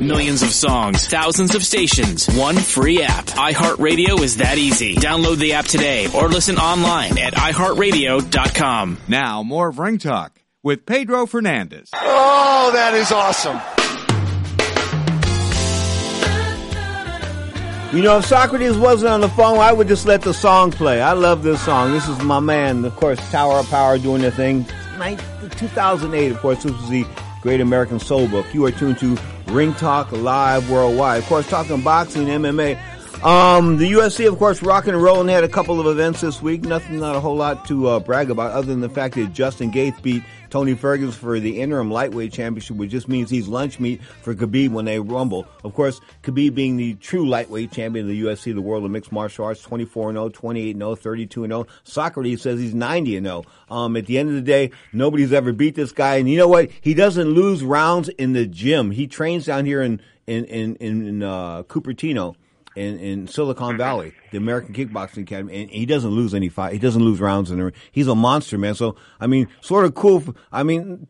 [0.00, 3.26] Millions of songs, thousands of stations, one free app.
[3.26, 4.94] iHeartRadio is that easy.
[4.94, 8.98] Download the app today or listen online at iHeartRadio.com.
[9.08, 11.90] Now, more of Ring Talk with Pedro Fernandez.
[11.92, 13.60] Oh, that is awesome.
[17.96, 21.02] You know, if Socrates wasn't on the phone, I would just let the song play.
[21.02, 21.90] I love this song.
[21.90, 24.64] This is my man, of course, Tower of Power doing their thing.
[25.56, 27.04] 2008, of course, this was the
[27.44, 28.46] Great American Soul Book.
[28.54, 29.18] You are tuned to
[29.48, 31.22] Ring Talk Live Worldwide.
[31.22, 32.80] Of course, talking boxing, MMA.
[33.22, 35.26] Um, the UFC, of course, rocking and rolling.
[35.26, 36.62] They had a couple of events this week.
[36.62, 39.70] Nothing, not a whole lot to uh, brag about, other than the fact that Justin
[39.70, 40.22] Gaethje beat
[40.54, 44.68] Tony Ferguson for the interim lightweight championship, which just means he's lunch meat for Khabib
[44.68, 45.48] when they rumble.
[45.64, 49.10] Of course, Khabib being the true lightweight champion of the UFC, the world of mixed
[49.10, 51.68] martial arts, 24-0, 28-0, 32-0.
[51.82, 53.44] Socrates says he's 90-0.
[53.68, 56.18] Um, at the end of the day, nobody's ever beat this guy.
[56.18, 56.70] And you know what?
[56.80, 58.92] He doesn't lose rounds in the gym.
[58.92, 62.36] He trains down here in, in, in, in, uh, Cupertino
[62.76, 63.78] in, in Silicon mm-hmm.
[63.78, 66.72] Valley, the American Kickboxing Academy, and he doesn't lose any fight.
[66.72, 67.72] He doesn't lose rounds in there.
[67.92, 68.74] He's a monster, man.
[68.74, 70.20] So, I mean, sort of cool.
[70.20, 71.06] For, I mean,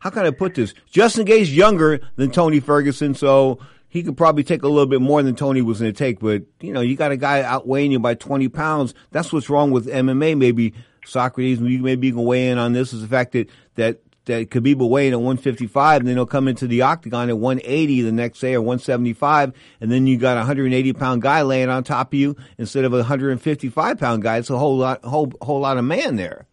[0.00, 0.74] how can I put this?
[0.90, 3.58] Justin Gaethje younger than Tony Ferguson, so
[3.88, 6.20] he could probably take a little bit more than Tony was going to take.
[6.20, 8.94] But, you know, you got a guy outweighing you by 20 pounds.
[9.10, 10.36] That's what's wrong with MMA.
[10.38, 10.72] Maybe
[11.04, 14.76] Socrates, maybe you can weigh in on this is the fact that, that that Khabib
[14.78, 18.12] will weigh in at 155 and then he'll come into the octagon at 180 the
[18.12, 22.12] next day or 175 and then you got a 180 pound guy laying on top
[22.12, 24.38] of you instead of a 155 pound guy.
[24.38, 26.46] It's a whole lot, whole, whole lot of man there.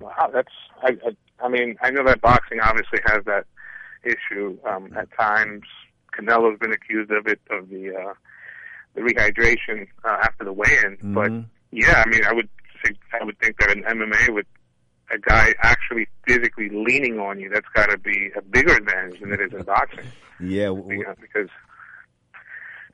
[0.00, 0.52] Wow, that's
[0.82, 3.46] I, I I mean I know that boxing obviously has that
[4.04, 5.62] issue um, at times.
[6.16, 8.12] Canelo's been accused of it of the uh,
[8.94, 11.14] the rehydration uh, after the weigh-in, Mm-hmm.
[11.14, 11.32] but
[11.70, 12.48] yeah, I mean I would
[12.84, 14.46] think I would think that in MMA with
[15.10, 19.32] a guy actually physically leaning on you, that's got to be a bigger advantage than
[19.32, 20.04] it is in boxing.
[20.40, 21.48] Yeah, You know, because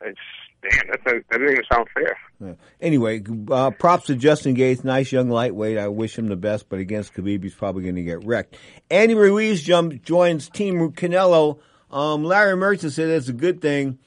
[0.02, 0.18] it's
[0.62, 2.16] damn that's a, that doesn't even sound fair.
[2.40, 2.54] Yeah.
[2.80, 5.78] Anyway, uh, props to Justin Gaethje, nice young lightweight.
[5.78, 8.56] I wish him the best, but against Khabib, he's probably going to get wrecked.
[8.90, 11.60] Andy Ruiz jump, joins Team Canelo.
[11.90, 13.98] Um, Larry Merchant said that's a good thing.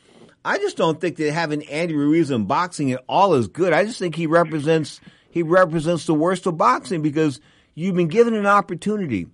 [0.45, 3.73] I just don't think that having Andy Ruiz in boxing at all is good.
[3.73, 4.99] I just think he represents
[5.29, 7.39] he represents the worst of boxing because
[7.75, 9.27] you've been given an opportunity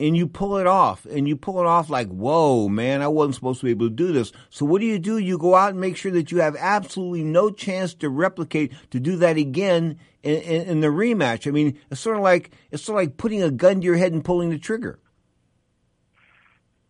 [0.00, 3.36] and you pull it off and you pull it off like, whoa, man, I wasn't
[3.36, 4.32] supposed to be able to do this.
[4.50, 5.18] So what do you do?
[5.18, 8.98] You go out and make sure that you have absolutely no chance to replicate, to
[8.98, 11.46] do that again in, in, in the rematch.
[11.46, 13.96] I mean, it's sort of like, it's sort of like putting a gun to your
[13.96, 14.98] head and pulling the trigger.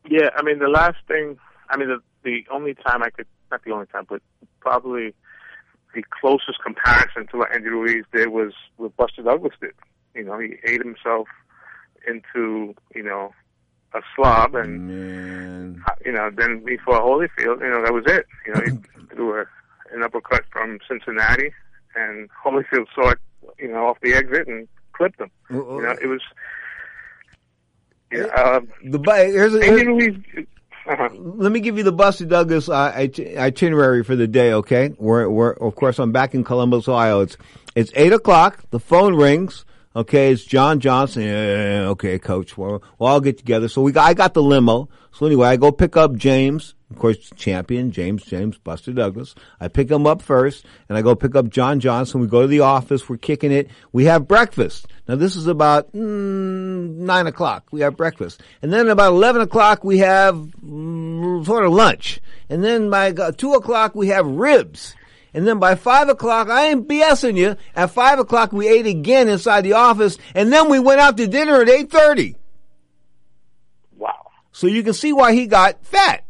[0.09, 1.38] Yeah, I mean the last thing.
[1.68, 4.20] I mean the the only time I could not the only time, but
[4.61, 5.14] probably
[5.95, 9.72] the closest comparison to what Andy Ruiz did was what Buster Douglas did.
[10.14, 11.28] You know, he ate himself
[12.06, 13.32] into you know
[13.94, 17.60] a slob, and you know then before Holyfield.
[17.60, 18.26] You know that was it.
[18.46, 19.44] You know he threw a,
[19.92, 21.52] an uppercut from Cincinnati,
[21.94, 23.18] and Holyfield saw it.
[23.58, 25.30] You know off the exit and clipped him.
[25.50, 26.20] You know it was.
[28.10, 28.98] Yeah, um, The
[29.32, 31.08] here's Uh-huh.
[31.14, 34.52] let me give you the Buster Douglas uh, itinerary for the day.
[34.52, 37.20] Okay, we're, we're of course I'm back in Columbus, Ohio.
[37.20, 37.36] It's
[37.74, 38.64] it's eight o'clock.
[38.70, 39.64] The phone rings.
[39.95, 41.22] Okay, it's John Johnson.
[41.22, 42.57] Yeah, okay, coach.
[42.57, 43.68] Well, we'll all get together.
[43.68, 44.88] So we got, I got the limo.
[45.12, 49.34] So anyway, I go pick up James, of course, champion, James, James, Buster Douglas.
[49.61, 52.22] I pick him up first and I go pick up John Johnson.
[52.22, 53.07] We go to the office.
[53.07, 53.68] We're kicking it.
[53.93, 54.86] We have breakfast.
[55.07, 57.66] Now this is about mm, nine o'clock.
[57.70, 58.43] We have breakfast.
[58.62, 62.20] And then about 11 o'clock we have mm, sort of lunch.
[62.49, 64.95] And then by uh, two o'clock we have ribs.
[65.34, 67.56] And then by five o'clock, I ain't BSing you.
[67.74, 71.26] At five o'clock, we ate again inside the office, and then we went out to
[71.26, 72.36] dinner at eight thirty.
[73.96, 74.26] Wow!
[74.52, 76.24] So you can see why he got fat.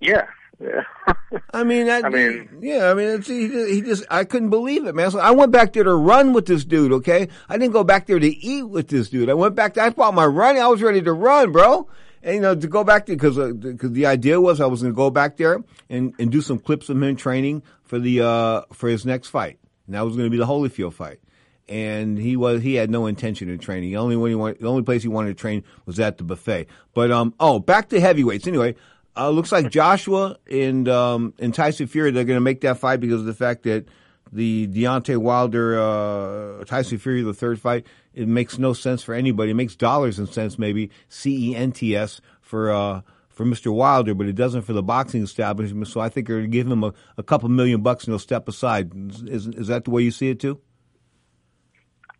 [0.00, 0.26] Yeah,
[0.60, 0.82] yeah.
[1.52, 4.86] I mean, that, I mean- yeah, I mean, it's, he, he just, I couldn't believe
[4.86, 5.10] it, man.
[5.10, 7.28] So I went back there to run with this dude, okay?
[7.48, 9.28] I didn't go back there to eat with this dude.
[9.28, 11.88] I went back there, I bought my running, I was ready to run, bro.
[12.22, 14.82] And, you know, to go back there, cause, uh, cause the idea was I was
[14.82, 18.62] gonna go back there and, and do some clips of him training for the, uh,
[18.72, 19.58] for his next fight.
[19.86, 21.20] And that was gonna be the Holyfield fight.
[21.68, 23.90] And he was, he had no intention of training.
[23.90, 26.24] The only one he wanted, the only place he wanted to train was at the
[26.24, 26.66] buffet.
[26.94, 28.46] But, um, oh, back to heavyweights.
[28.46, 28.74] Anyway,
[29.16, 33.20] uh, looks like Joshua and, um, and Tyson Fury, they're gonna make that fight because
[33.20, 33.86] of the fact that
[34.32, 39.52] the Deontay Wilder, uh, Tyson Fury, the third fight, it makes no sense for anybody.
[39.52, 43.72] It makes dollars and cents, maybe C E N T S for uh, for Mr.
[43.72, 45.88] Wilder, but it doesn't for the boxing establishment.
[45.88, 48.18] So I think they're going to give him a, a couple million bucks and he'll
[48.18, 48.92] step aside.
[49.26, 50.60] Is, is that the way you see it too?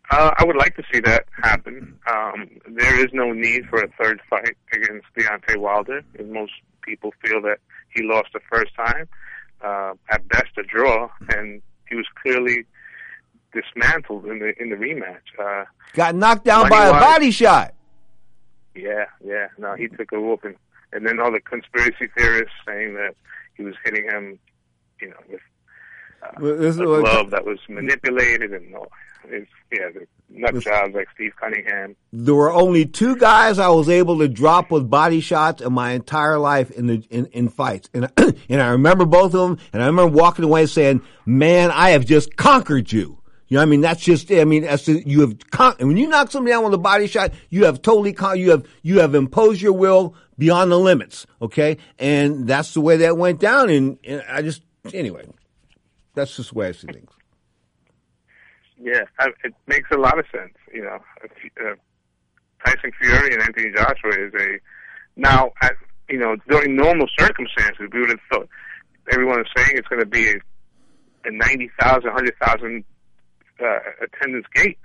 [0.09, 1.97] Uh, I would like to see that happen.
[2.11, 6.01] Um, there is no need for a third fight against Deontay Wilder.
[6.25, 7.59] Most people feel that
[7.95, 9.07] he lost the first time,
[9.63, 12.65] uh, at best a draw, and he was clearly
[13.53, 15.17] dismantled in the in the rematch.
[15.39, 17.73] Uh, Got knocked down by a body shot.
[18.75, 19.47] yeah, yeah.
[19.57, 20.55] No, he took a whooping,
[20.93, 23.15] and then all the conspiracy theorists saying that
[23.55, 24.39] he was hitting him,
[25.01, 25.41] you know, with
[26.39, 28.91] Well, this a what- glove that was manipulated, and all.
[29.23, 31.95] It's, yeah, the nut jobs like Steve Cunningham.
[32.11, 35.91] There were only two guys I was able to drop with body shots in my
[35.91, 38.11] entire life in the in, in fights, and
[38.49, 42.03] and I remember both of them, and I remember walking away saying, "Man, I have
[42.03, 43.19] just conquered you."
[43.51, 46.07] You know, I mean, that's just, I mean, that's just, you have, con- when you
[46.07, 49.13] knock somebody down with a body shot, you have totally, con- you have, you have
[49.13, 51.75] imposed your will beyond the limits, okay?
[51.99, 54.61] And that's the way that went down, and, and I just,
[54.93, 55.25] anyway,
[56.15, 57.11] that's just the way I see things.
[58.79, 60.53] Yeah, I, it makes a lot of sense.
[60.73, 60.99] You know,
[61.59, 61.75] uh,
[62.65, 64.59] Tyson Fury and Anthony Joshua is a
[65.17, 65.51] now.
[65.61, 65.73] At,
[66.09, 68.47] you know, during normal circumstances, we would have thought
[69.11, 70.35] everyone is saying it's going to be a,
[71.25, 72.85] a ninety thousand, hundred thousand
[73.61, 74.77] uh, attendance gate.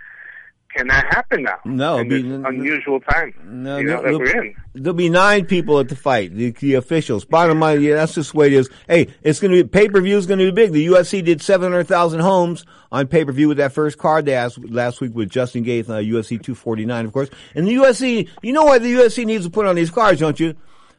[0.76, 1.58] Can that happen now?
[1.64, 3.34] No, in this be- unusual time.
[3.44, 4.54] No, you know, that there'll, we're in.
[4.74, 7.24] there'll be nine people at the fight, the, the officials.
[7.24, 8.68] Bottom line, yeah, that's just the way it is.
[8.86, 10.72] Hey, it's going to be pay per view is going to be big.
[10.72, 14.26] The UFC did seven hundred thousand homes on pay per view with that first card
[14.26, 17.30] they asked last week with Justin Gaethje, uh, UFC two forty nine, of course.
[17.54, 20.38] And the UFC, you know what the UFC needs to put on these cards, don't
[20.38, 20.54] you?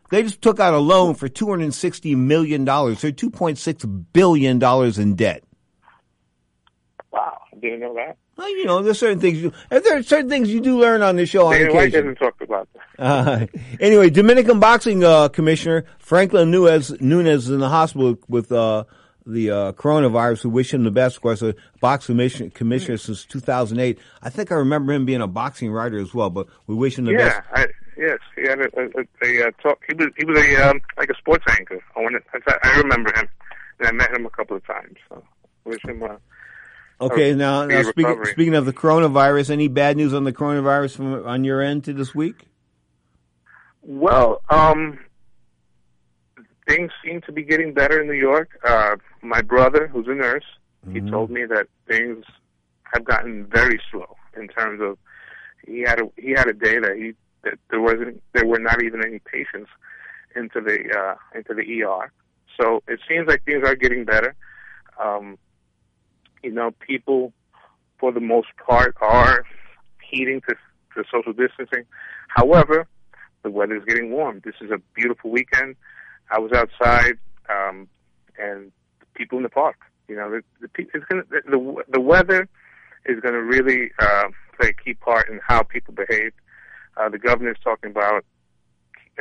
[0.09, 3.01] They just took out a loan for two hundred sixty million dollars.
[3.01, 5.43] They're two point six billion dollars in debt.
[7.62, 8.18] Didn't know that.
[8.36, 11.16] Well, you know, there's certain things you, there are certain things you do learn on
[11.16, 12.82] this show on White doesn't talk about that.
[12.99, 13.45] Uh,
[13.80, 18.86] anyway, Dominican boxing uh, commissioner Franklin Nunez Nunez is in the hospital with uh,
[19.28, 20.45] the uh, coronavirus.
[20.45, 21.18] We wish him the best.
[21.18, 23.99] Of course, a boxing commissioner, commissioner since 2008.
[24.24, 26.32] I think I remember him being a boxing writer as well.
[26.32, 27.41] But we wish him the yeah, best.
[27.53, 29.80] I, yes, he had a, a, a, a uh, talk.
[29.88, 31.80] He was he was a um, like a sports anchor.
[31.95, 33.30] I want to, I remember him,
[33.80, 34.97] and I met him a couple of times.
[35.08, 35.24] So
[35.66, 36.01] wish him.
[36.01, 36.16] Uh,
[37.00, 41.28] Okay, now, now speaking, speaking of the coronavirus, any bad news on the coronavirus from
[41.28, 42.48] on your end to this week?
[43.84, 45.00] Well, um,
[46.68, 48.60] things seem to be getting better in New York.
[48.64, 50.43] Uh, my brother, who's a nurse,
[50.91, 52.26] he told me that things
[52.93, 54.98] have gotten very slow in terms of
[55.66, 58.82] he had a he had a day that he that there wasn't there were not
[58.82, 59.70] even any patients
[60.36, 62.12] into the uh, into the ER.
[62.60, 64.36] So it seems like things are getting better.
[65.00, 65.38] Um,
[66.48, 67.34] you know, people
[68.00, 69.43] for the most part are
[70.10, 70.56] heeding to,
[70.95, 71.84] to social distancing.
[72.30, 72.88] However,
[73.43, 74.41] the weather's getting warm.
[74.45, 75.76] This is a beautiful weekend.
[76.32, 77.18] I was outside,
[77.50, 77.89] um,
[78.39, 78.72] and
[79.14, 79.76] people in the park.
[80.08, 82.48] You know, the the it's gonna, the, the the weather
[83.06, 86.32] is going to really uh, play a key part in how people behave.
[86.95, 88.24] Uh, the governor's talking about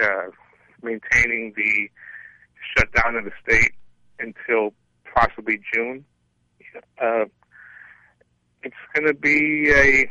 [0.01, 0.31] uh,
[0.83, 1.89] maintaining the
[2.77, 3.73] shutdown of the state
[4.21, 4.73] until
[5.13, 6.05] possibly June.
[7.01, 7.25] Uh,
[8.63, 10.03] it's going to be a,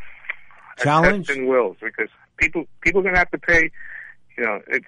[0.79, 1.29] a Challenge?
[1.29, 3.71] in wills because people people are going to have to pay.
[4.37, 4.87] You know, it's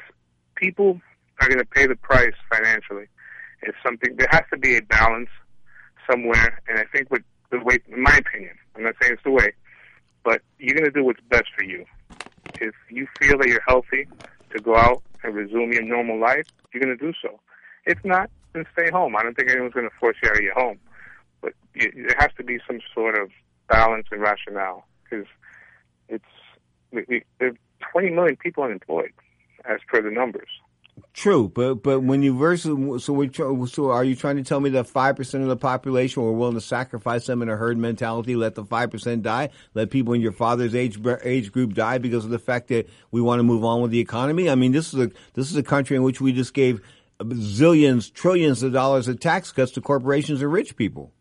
[0.56, 1.00] people
[1.42, 3.08] are going to pay the price financially.
[3.64, 5.30] It's something there has to be a balance
[6.10, 9.32] somewhere, and I think with the way, in my opinion, I'm not saying it's the
[9.32, 9.54] way,
[10.24, 11.86] but you're going to do what's best for you.
[12.62, 14.08] If you feel that you're healthy
[14.56, 17.40] to go out and resume your normal life, you're going to do so.
[17.86, 19.16] If not, then stay home.
[19.16, 20.80] I don't think anyone's going to force you out of your home,
[21.42, 23.30] but there has to be some sort of
[23.68, 25.26] balance and rationale because
[26.10, 26.24] it's
[26.92, 29.12] we, we, there are 20 million people unemployed
[29.66, 30.50] as per the numbers.
[31.14, 34.72] True, but but when you versus so we so are you trying to tell me
[34.72, 38.36] that five percent of the population were willing to sacrifice them in a herd mentality,
[38.36, 42.26] let the five percent die, let people in your father's age age group die because
[42.26, 44.50] of the fact that we want to move on with the economy?
[44.50, 46.82] I mean, this is a this is a country in which we just gave
[47.20, 51.14] uh, zillions, trillions of dollars of tax cuts to corporations and rich people.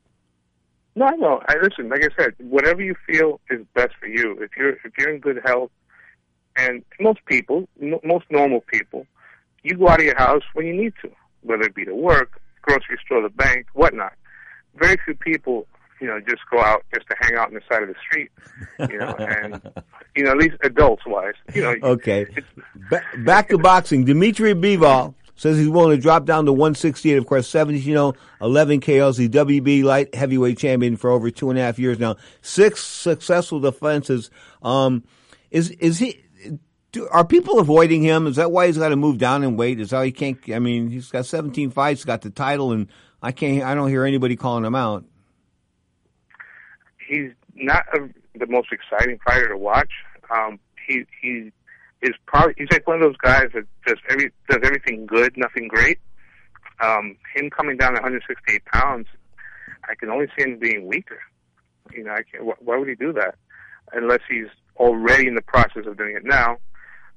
[0.96, 1.42] No, know.
[1.46, 1.90] I listen.
[1.90, 4.38] Like I said, whatever you feel is best for you.
[4.40, 5.70] If you're if you're in good health,
[6.56, 9.06] and most people, n- most normal people,
[9.62, 11.10] you go out of your house when you need to,
[11.42, 14.14] whether it be to work, grocery store, the bank, whatnot.
[14.76, 15.66] Very few people,
[16.00, 18.30] you know, just go out just to hang out on the side of the street,
[18.90, 19.60] you know, and
[20.16, 21.74] you know, at least adults wise, you know.
[21.82, 22.26] Okay,
[22.88, 24.04] ba- back to boxing.
[24.04, 27.18] Dimitri Bivol says he's willing to drop down to 168.
[27.18, 29.18] Of course, 70, you know, 11 KOs.
[29.18, 32.16] The WB light heavyweight champion for over two and a half years now.
[32.40, 34.30] Six successful defenses.
[34.62, 35.04] Um,
[35.50, 36.24] is, is he,
[36.92, 38.26] do, are people avoiding him?
[38.26, 39.78] Is that why he's got to move down in weight?
[39.78, 42.88] Is how he can't, I mean, he's got 17 fights, got the title and
[43.22, 45.04] I can't, I don't hear anybody calling him out.
[47.06, 48.08] He's not a,
[48.38, 49.90] the most exciting fighter to watch.
[50.34, 51.52] Um, he, he
[52.06, 55.68] is probably, he's like one of those guys that does every, does everything good, nothing
[55.68, 55.98] great.
[56.80, 59.06] Um, him coming down to 168 pounds,
[59.88, 61.18] I can only see him being weaker.
[61.92, 63.34] You know, I can't, wh- why would he do that?
[63.92, 66.58] Unless he's already in the process of doing it now.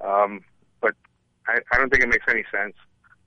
[0.01, 0.43] Um,
[0.81, 0.95] but
[1.47, 2.75] I, I don't think it makes any sense.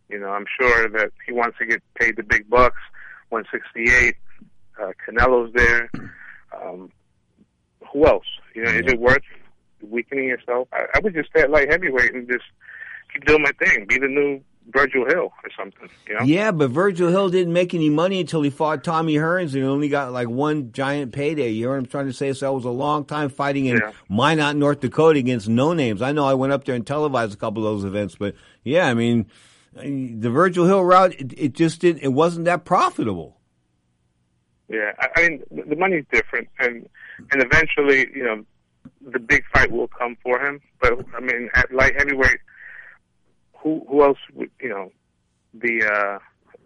[0.09, 2.81] You know, I'm sure that he wants to get paid the big bucks.
[3.29, 4.17] 168.
[4.81, 5.91] Uh, Canelo's there.
[6.55, 6.91] Um,
[7.93, 8.27] who else?
[8.55, 9.23] You know, is it worth
[9.83, 10.68] weakening yourself?
[10.72, 12.45] I, I would just stay at light heavyweight and just
[13.12, 13.87] keep doing my thing.
[13.87, 15.89] Be the new Virgil Hill or something.
[16.09, 16.24] You know?
[16.24, 19.89] Yeah, but Virgil Hill didn't make any money until he fought Tommy Hearns and only
[19.89, 21.51] got like one giant payday.
[21.51, 22.33] You know what I'm trying to say?
[22.33, 23.93] So that was a long time fighting in Yeah.
[24.09, 26.01] Minot, North Dakota against no names.
[26.01, 28.87] I know I went up there and televised a couple of those events, but yeah,
[28.87, 29.26] I mean,
[29.74, 33.39] the Virgil Hill route, it, it just didn't, it wasn't that profitable.
[34.68, 36.89] Yeah, I, I mean the, the money's different, and
[37.30, 38.45] and eventually, you know,
[39.05, 40.61] the big fight will come for him.
[40.80, 42.38] But I mean, at light heavyweight,
[43.59, 44.92] who who else would you know?
[45.55, 46.18] The uh,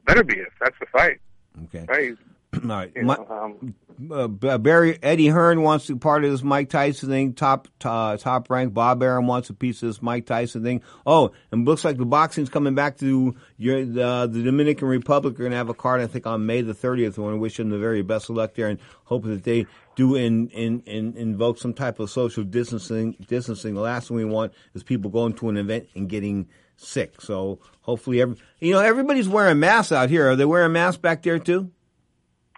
[0.06, 1.20] better be if that's the fight.
[1.64, 1.84] Okay.
[1.88, 2.16] Right.
[2.62, 2.92] All right.
[2.94, 3.74] You know, um,
[4.12, 7.32] uh, Barry Eddie Hearn wants to part of this Mike Tyson thing.
[7.32, 8.74] Top uh, top rank.
[8.74, 10.82] Bob Arum wants a piece of this Mike Tyson thing.
[11.06, 15.34] Oh, and looks like the boxing's coming back to your the, the Dominican Republic.
[15.34, 17.18] Are going to have a card, I think, on May the 30th.
[17.18, 19.66] I want to wish them the very best of luck there, and hope that they
[19.94, 23.16] do in, in, in invoke some type of social distancing.
[23.26, 23.74] Distancing.
[23.74, 27.20] The last thing we want is people going to an event and getting sick.
[27.20, 30.30] So hopefully, every you know everybody's wearing masks out here.
[30.30, 31.70] Are they wearing masks back there too?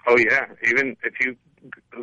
[0.07, 1.37] Oh yeah, even if you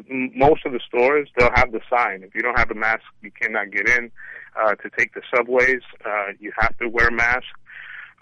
[0.09, 2.23] most of the stores they'll have the sign.
[2.23, 4.11] If you don't have a mask, you cannot get in.
[4.57, 7.47] Uh, to take the subways, uh, you have to wear a mask.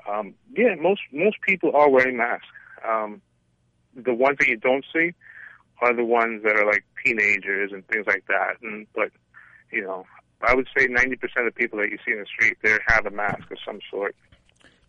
[0.10, 2.48] Um, yeah, most most people are wearing masks.
[2.88, 3.22] Um,
[3.96, 5.12] the ones that you don't see
[5.82, 8.56] are the ones that are like teenagers and things like that.
[8.62, 9.12] And but
[9.72, 10.06] you know,
[10.42, 12.78] I would say ninety percent of the people that you see in the street they
[12.88, 14.16] have a mask of some sort.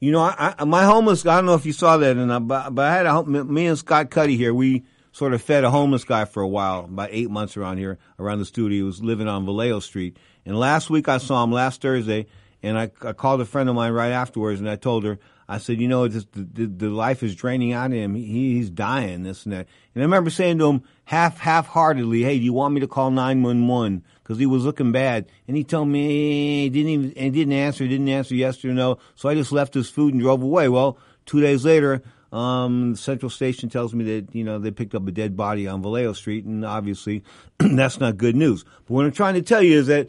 [0.04, 1.24] You know, I, I, my homeless.
[1.24, 3.64] I don't know if you saw that, and I, but, but I had a me
[3.64, 4.52] and Scott Cuddy here.
[4.52, 7.98] We sort of fed a homeless guy for a while, about eight months around here,
[8.18, 8.76] around the studio.
[8.76, 12.26] He was living on Vallejo Street, and last week I saw him last Thursday,
[12.62, 15.56] and I, I called a friend of mine right afterwards, and I told her, I
[15.56, 18.14] said, you know, this, the, the, life is draining out of him.
[18.14, 19.66] He, he's dying, this and that.
[19.94, 22.86] And I remember saying to him, half half heartedly, "Hey, do you want me to
[22.86, 26.88] call nine one one?" Because he was looking bad, and he told me he didn't
[26.88, 28.96] even and didn't answer, didn't answer yes or no.
[29.16, 30.70] So I just left his food and drove away.
[30.70, 30.96] Well,
[31.26, 32.02] two days later,
[32.32, 35.68] um, the Central Station tells me that you know they picked up a dead body
[35.68, 37.22] on Vallejo Street, and obviously
[37.58, 38.64] that's not good news.
[38.64, 40.08] But what I'm trying to tell you is that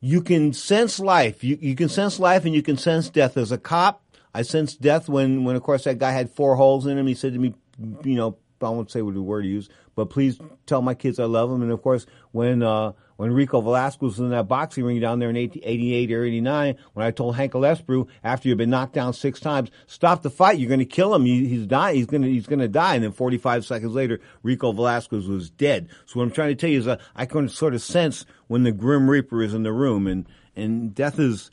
[0.00, 1.44] you can sense life.
[1.44, 3.36] You you can sense life and you can sense death.
[3.36, 4.02] As a cop,
[4.34, 7.06] I sensed death when when of course that guy had four holes in him.
[7.06, 7.54] He said to me,
[8.02, 11.18] you know, I won't say what the word he used, but please tell my kids
[11.18, 11.62] I love them.
[11.62, 15.30] And of course, when uh, when Rico Velasquez was in that boxing ring down there
[15.30, 19.12] in 80, 88 or 89, when I told Hank Lesbrew after you've been knocked down
[19.12, 20.58] six times, stop the fight.
[20.58, 21.24] You're going to kill him.
[21.24, 21.96] He, he's dying.
[21.96, 22.96] He's going to he's going to die.
[22.96, 25.88] And then 45 seconds later, Rico Velasquez was dead.
[26.06, 28.64] So what I'm trying to tell you is uh, I can sort of sense when
[28.64, 30.26] the Grim Reaper is in the room, and
[30.56, 31.50] and death is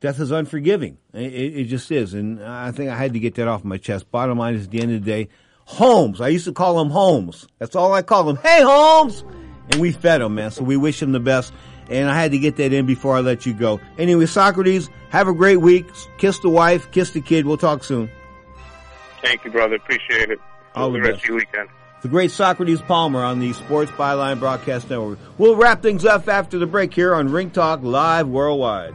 [0.00, 0.98] death is unforgiving.
[1.14, 4.10] It, it just is, and I think I had to get that off my chest.
[4.10, 5.28] Bottom line is, at the end of the day,
[5.64, 6.20] Holmes.
[6.20, 7.46] I used to call him Holmes.
[7.58, 8.36] That's all I call him.
[8.36, 9.24] Hey, Holmes,
[9.70, 10.50] and we fed him, man.
[10.50, 11.52] So we wish him the best.
[11.88, 13.80] And I had to get that in before I let you go.
[13.98, 15.86] Anyway, Socrates, have a great week.
[16.18, 17.46] Kiss the wife, kiss the kid.
[17.46, 18.08] We'll talk soon.
[19.22, 19.74] Thank you, brother.
[19.76, 20.38] Appreciate it.
[20.74, 21.24] All the the rest best.
[21.24, 21.68] of your weekend.
[22.02, 25.18] The great Socrates Palmer on the Sports Byline Broadcast Network.
[25.36, 28.94] We'll wrap things up after the break here on Ring Talk Live Worldwide.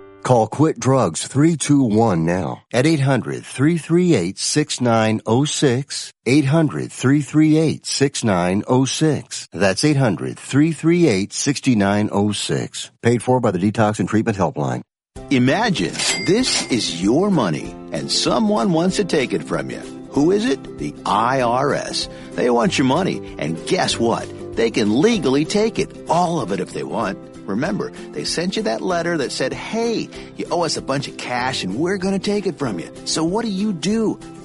[0.23, 6.13] Call Quit Drugs 321 now at 800 338 6906.
[6.25, 9.47] 800 338 6906.
[9.51, 12.91] That's 800 338 6906.
[13.01, 14.81] Paid for by the Detox and Treatment Helpline.
[15.29, 15.93] Imagine
[16.25, 19.79] this is your money and someone wants to take it from you.
[20.11, 20.77] Who is it?
[20.77, 22.09] The IRS.
[22.35, 24.27] They want your money and guess what?
[24.55, 26.09] They can legally take it.
[26.09, 27.17] All of it if they want.
[27.45, 31.17] Remember, they sent you that letter that said, hey, you owe us a bunch of
[31.17, 32.91] cash and we're going to take it from you.
[33.05, 34.19] So what do you do?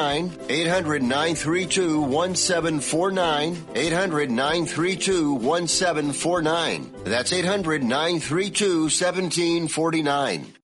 [0.00, 3.66] 800 932 1749.
[3.74, 6.94] 800 932 1749.
[7.04, 10.54] That's 800 932 1749.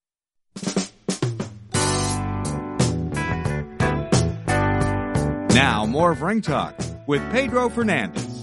[5.54, 8.35] Now, more of Ring Talk with Pedro Fernandez.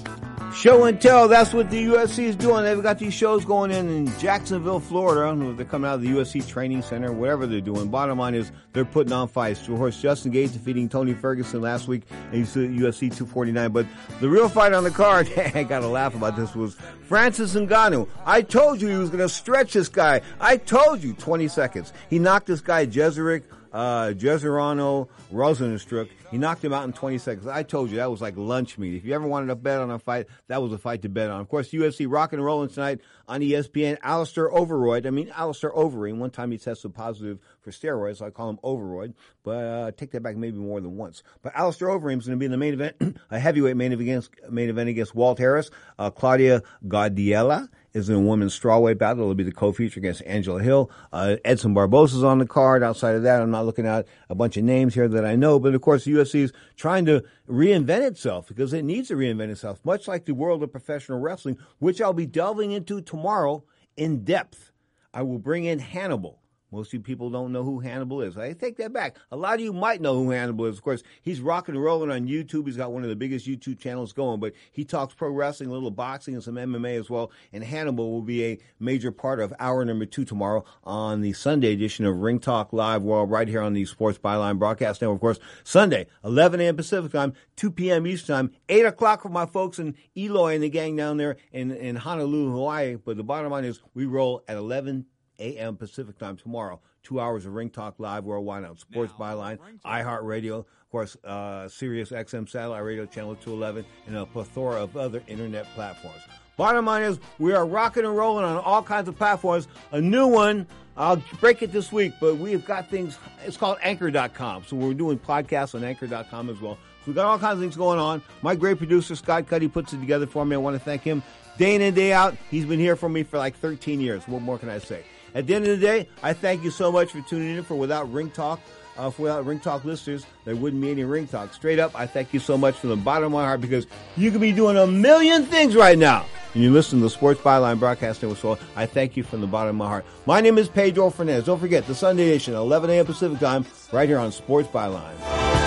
[0.56, 1.28] Show and tell.
[1.28, 2.64] That's what the UFC is doing.
[2.64, 5.36] They've got these shows going in in Jacksonville, Florida.
[5.56, 7.90] They're coming out of the UFC Training Center, whatever they're doing.
[7.90, 9.68] Bottom line is they're putting on fights.
[9.68, 13.72] Of course, Justin Gaethje defeating Tony Ferguson last week in UFC 249.
[13.72, 13.88] But
[14.22, 16.76] the real fight on the card, I got to laugh about this, was
[17.08, 18.08] Francis Ngannou.
[18.26, 20.22] I told you he was going to stretch this guy.
[20.40, 21.94] I told you 20 seconds.
[22.10, 23.44] He knocked this guy, Jezeric
[23.74, 26.10] uh, Jezerano Rozenstruik.
[26.34, 27.46] He knocked him out in 20 seconds.
[27.46, 28.96] I told you that was like lunch meat.
[28.96, 31.30] If you ever wanted to bet on a fight, that was a fight to bet
[31.30, 31.40] on.
[31.40, 34.00] Of course, UFC rock and rolling tonight on ESPN.
[34.02, 35.06] Alistair Overroyd.
[35.06, 36.18] I mean, Alistair Overeem.
[36.18, 39.14] One time he tested positive for steroids, so I call him Overroyd.
[39.44, 41.22] But uh, take that back maybe more than once.
[41.44, 42.96] But Alistair Overeem's going to be in the main event,
[43.30, 45.70] a heavyweight main event against, main event against Walt Harris.
[46.00, 49.24] Uh, Claudia Gadelha is in a women's strawweight battle.
[49.24, 50.90] It'll be the co-feature against Angela Hill.
[51.12, 52.84] Uh, Edson Barboza's on the card.
[52.84, 55.60] Outside of that, I'm not looking at a bunch of names here that I know.
[55.60, 59.50] But of course, the UFC is trying to reinvent itself because it needs to reinvent
[59.50, 63.64] itself, much like the world of professional wrestling, which I'll be delving into tomorrow
[63.96, 64.72] in depth.
[65.14, 66.43] I will bring in Hannibal.
[66.74, 68.36] Most of you people don't know who Hannibal is.
[68.36, 69.18] I take that back.
[69.32, 70.76] A lot of you might know who Hannibal is.
[70.76, 72.66] Of course, he's rocking and rolling on YouTube.
[72.66, 75.74] He's got one of the biggest YouTube channels going, but he talks pro wrestling, a
[75.74, 77.30] little boxing, and some MMA as well.
[77.52, 81.74] And Hannibal will be a major part of hour number two tomorrow on the Sunday
[81.74, 85.18] edition of Ring Talk Live World right here on the Sports Byline Broadcast Network.
[85.18, 86.76] Of course, Sunday, 11 a.m.
[86.76, 88.08] Pacific time, 2 p.m.
[88.08, 91.70] Eastern time, 8 o'clock for my folks in Eloy and the gang down there in,
[91.70, 92.96] in Honolulu, Hawaii.
[92.96, 95.06] But the bottom line is we roll at 11
[95.40, 95.76] a.m.
[95.76, 96.80] Pacific time tomorrow.
[97.04, 102.12] Two hours of Ring Talk Live worldwide on Sports Byline, iHeartRadio, of course, uh, Sirius
[102.12, 106.22] XM Satellite Radio Channel 211, and a plethora of other internet platforms.
[106.56, 109.68] Bottom line is, we are rocking and rolling on all kinds of platforms.
[109.92, 113.80] A new one, I'll break it this week, but we have got things, it's called
[113.82, 114.64] anchor.com.
[114.68, 116.76] So we're doing podcasts on anchor.com as well.
[116.76, 118.22] So we've got all kinds of things going on.
[118.44, 120.56] My great producer, Scott Cuddy, puts it together for me.
[120.56, 121.24] I want to thank him
[121.58, 122.38] day in and day out.
[122.50, 124.28] He's been here for me for like 13 years.
[124.28, 125.04] What more can I say?
[125.36, 127.76] At the end of the day, I thank you so much for tuning in for
[127.76, 128.60] Without Ring Talk.
[128.96, 131.52] Uh, for without Ring Talk listeners, there wouldn't be any Ring Talk.
[131.54, 134.30] Straight up, I thank you so much from the bottom of my heart because you
[134.30, 136.28] could be doing a million things right now.
[136.54, 138.38] And you listen to the Sports Byline Broadcast Network.
[138.38, 140.06] So I thank you from the bottom of my heart.
[140.28, 141.46] My name is Pedro Fernandez.
[141.46, 143.06] Don't forget the Sunday edition, 11 a.m.
[143.08, 145.63] Pacific time, right here on Sports Byline.